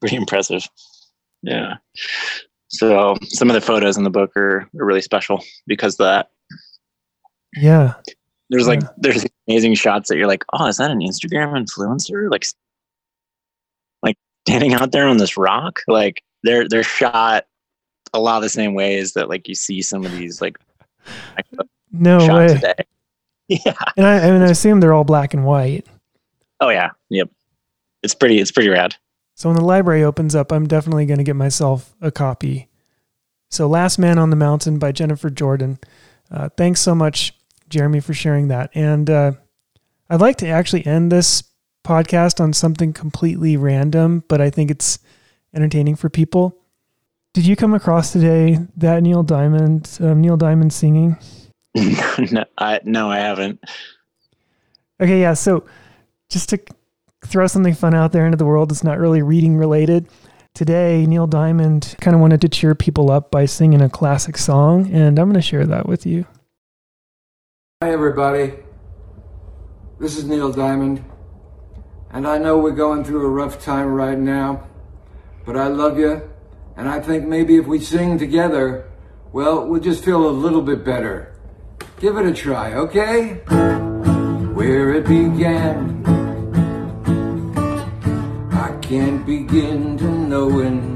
Pretty 0.00 0.16
impressive. 0.16 0.68
Yeah. 1.42 1.76
So 2.68 3.16
some 3.22 3.50
of 3.50 3.54
the 3.54 3.60
photos 3.60 3.96
in 3.96 4.04
the 4.04 4.10
book 4.10 4.36
are, 4.36 4.68
are 4.78 4.84
really 4.84 5.02
special 5.02 5.42
because 5.66 5.94
of 5.94 6.04
that. 6.04 6.30
Yeah. 7.56 7.94
There's 8.50 8.66
like 8.66 8.82
Yeah. 8.82 8.88
there's 8.96 9.26
amazing 9.48 9.74
shots 9.74 10.08
that 10.08 10.16
you're 10.16 10.26
like, 10.26 10.44
oh, 10.52 10.66
is 10.66 10.76
that 10.78 10.90
an 10.90 11.00
Instagram 11.00 11.52
influencer? 11.52 12.30
Like, 12.30 12.44
like 12.44 12.46
standing 14.46 14.74
out 14.74 14.92
there 14.92 15.06
on 15.08 15.16
this 15.16 15.36
rock. 15.36 15.80
Like 15.88 16.22
they're 16.42 16.68
they're 16.68 16.82
shot 16.82 17.44
a 18.12 18.20
lot 18.20 18.36
of 18.36 18.42
the 18.42 18.48
same 18.48 18.74
ways 18.74 19.12
that 19.14 19.28
like 19.28 19.48
you 19.48 19.54
see 19.54 19.82
some 19.82 20.04
of 20.04 20.12
these 20.12 20.40
like, 20.40 20.56
No 21.92 22.18
way. 22.34 22.48
today. 22.48 22.74
Yeah. 23.46 23.74
And 23.98 24.06
I, 24.06 24.26
I 24.26 24.30
mean, 24.30 24.40
I 24.40 24.46
assume 24.46 24.80
they're 24.80 24.94
all 24.94 25.04
black 25.04 25.34
and 25.34 25.44
white. 25.44 25.86
Oh 26.60 26.70
yeah. 26.70 26.92
Yep. 27.10 27.28
It's 28.02 28.14
pretty. 28.14 28.40
It's 28.40 28.50
pretty 28.50 28.70
rad. 28.70 28.96
So 29.34 29.50
when 29.50 29.56
the 29.58 29.64
library 29.64 30.02
opens 30.02 30.34
up, 30.34 30.50
I'm 30.50 30.66
definitely 30.66 31.04
going 31.04 31.18
to 31.18 31.24
get 31.24 31.36
myself 31.36 31.94
a 32.00 32.10
copy. 32.10 32.68
So 33.50 33.66
Last 33.66 33.98
Man 33.98 34.18
on 34.18 34.30
the 34.30 34.36
Mountain 34.36 34.78
by 34.78 34.92
Jennifer 34.92 35.28
Jordan. 35.28 35.78
Uh, 36.30 36.48
thanks 36.56 36.80
so 36.80 36.94
much, 36.94 37.34
Jeremy, 37.68 38.00
for 38.00 38.14
sharing 38.14 38.48
that. 38.48 38.70
And 38.74 39.10
uh, 39.10 39.32
I'd 40.08 40.22
like 40.22 40.36
to 40.38 40.48
actually 40.48 40.86
end 40.86 41.12
this 41.12 41.42
podcast 41.84 42.40
on 42.40 42.52
something 42.52 42.92
completely 42.92 43.56
random, 43.56 44.24
but 44.28 44.40
I 44.40 44.50
think 44.50 44.70
it's 44.70 44.98
entertaining 45.54 45.96
for 45.96 46.08
people. 46.08 46.58
Did 47.34 47.46
you 47.46 47.56
come 47.56 47.74
across 47.74 48.12
today 48.12 48.58
that 48.76 49.02
Neil 49.02 49.22
Diamond, 49.22 49.98
um, 50.00 50.20
Neil 50.20 50.36
Diamond 50.36 50.72
singing? 50.72 51.16
no, 51.74 52.44
I 52.58 52.80
no, 52.84 53.10
I 53.10 53.18
haven't. 53.18 53.62
Okay, 55.00 55.20
yeah. 55.20 55.34
So 55.34 55.64
just 56.30 56.48
to 56.50 56.60
throw 57.24 57.46
something 57.46 57.74
fun 57.74 57.94
out 57.94 58.12
there 58.12 58.24
into 58.24 58.36
the 58.36 58.44
world 58.44 58.70
that's 58.70 58.84
not 58.84 58.98
really 58.98 59.22
reading 59.22 59.56
related, 59.56 60.08
today 60.54 61.04
Neil 61.06 61.26
Diamond 61.26 61.96
kind 62.00 62.14
of 62.14 62.20
wanted 62.20 62.40
to 62.42 62.48
cheer 62.48 62.74
people 62.74 63.10
up 63.10 63.30
by 63.30 63.46
singing 63.46 63.82
a 63.82 63.90
classic 63.90 64.38
song, 64.38 64.92
and 64.92 65.18
I'm 65.18 65.26
going 65.26 65.34
to 65.34 65.42
share 65.42 65.66
that 65.66 65.86
with 65.86 66.06
you. 66.06 66.26
Hi, 67.82 67.90
everybody. 67.90 68.54
This 69.98 70.16
is 70.16 70.24
Neil 70.24 70.52
Diamond. 70.52 71.04
And 72.14 72.28
I 72.28 72.38
know 72.38 72.58
we're 72.58 72.70
going 72.70 73.02
through 73.02 73.26
a 73.26 73.28
rough 73.28 73.60
time 73.60 73.88
right 73.88 74.16
now, 74.16 74.68
but 75.44 75.56
I 75.56 75.66
love 75.66 75.98
you. 75.98 76.22
And 76.76 76.88
I 76.88 77.00
think 77.00 77.26
maybe 77.26 77.56
if 77.56 77.66
we 77.66 77.80
sing 77.80 78.18
together, 78.18 78.88
well, 79.32 79.66
we'll 79.66 79.80
just 79.80 80.04
feel 80.04 80.24
a 80.24 80.30
little 80.30 80.62
bit 80.62 80.84
better. 80.84 81.34
Give 81.98 82.16
it 82.16 82.24
a 82.24 82.32
try, 82.32 82.74
okay? 82.74 83.42
Where 84.54 84.94
it 84.94 85.08
began, 85.08 86.06
I 88.52 88.78
can't 88.80 89.26
begin 89.26 89.98
to 89.98 90.04
knowing, 90.04 90.94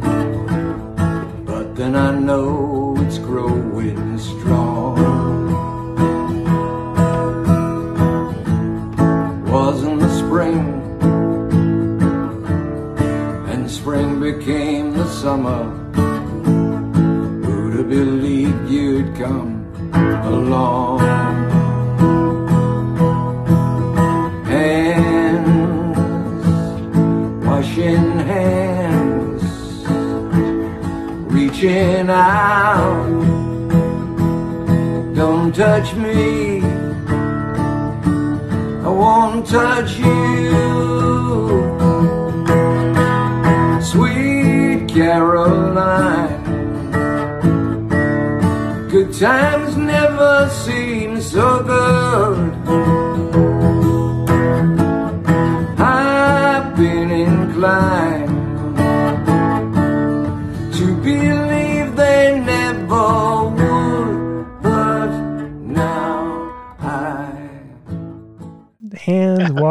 but 1.44 1.74
then 1.74 1.96
I 1.96 2.16
know 2.16 2.77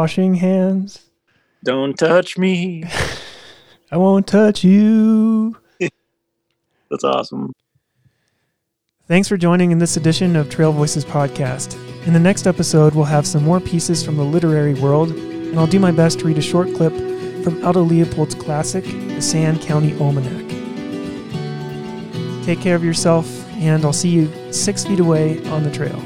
washing 0.08 0.36
hands. 0.36 1.10
Don't 1.64 1.92
touch 1.92 2.38
me. 2.38 2.82
I 3.92 3.98
won't 3.98 4.26
touch 4.26 4.64
you. 4.64 5.54
That's 6.90 7.04
awesome. 7.04 7.52
Thanks 9.06 9.28
for 9.28 9.36
joining 9.36 9.70
in 9.70 9.78
this 9.78 9.98
edition 9.98 10.34
of 10.34 10.48
Trail 10.48 10.72
Voices 10.72 11.04
Podcast. 11.04 11.76
In 12.06 12.14
the 12.14 12.18
next 12.18 12.46
episode, 12.46 12.94
we'll 12.94 13.04
have 13.04 13.26
some 13.26 13.44
more 13.44 13.60
pieces 13.60 14.02
from 14.02 14.16
the 14.16 14.24
literary 14.24 14.72
world, 14.72 15.10
and 15.10 15.58
I'll 15.58 15.66
do 15.66 15.78
my 15.78 15.90
best 15.90 16.20
to 16.20 16.24
read 16.24 16.38
a 16.38 16.42
short 16.42 16.74
clip 16.74 16.94
from 17.44 17.62
Aldo 17.62 17.82
Leopold's 17.82 18.34
classic, 18.34 18.84
The 18.84 19.20
Sand 19.20 19.60
County 19.60 19.92
Almanac. 20.00 20.48
Take 22.46 22.62
care 22.62 22.76
of 22.76 22.82
yourself, 22.82 23.26
and 23.56 23.84
I'll 23.84 23.92
see 23.92 24.08
you 24.08 24.52
six 24.54 24.86
feet 24.86 25.00
away 25.00 25.46
on 25.48 25.64
the 25.64 25.70
trail. 25.70 26.02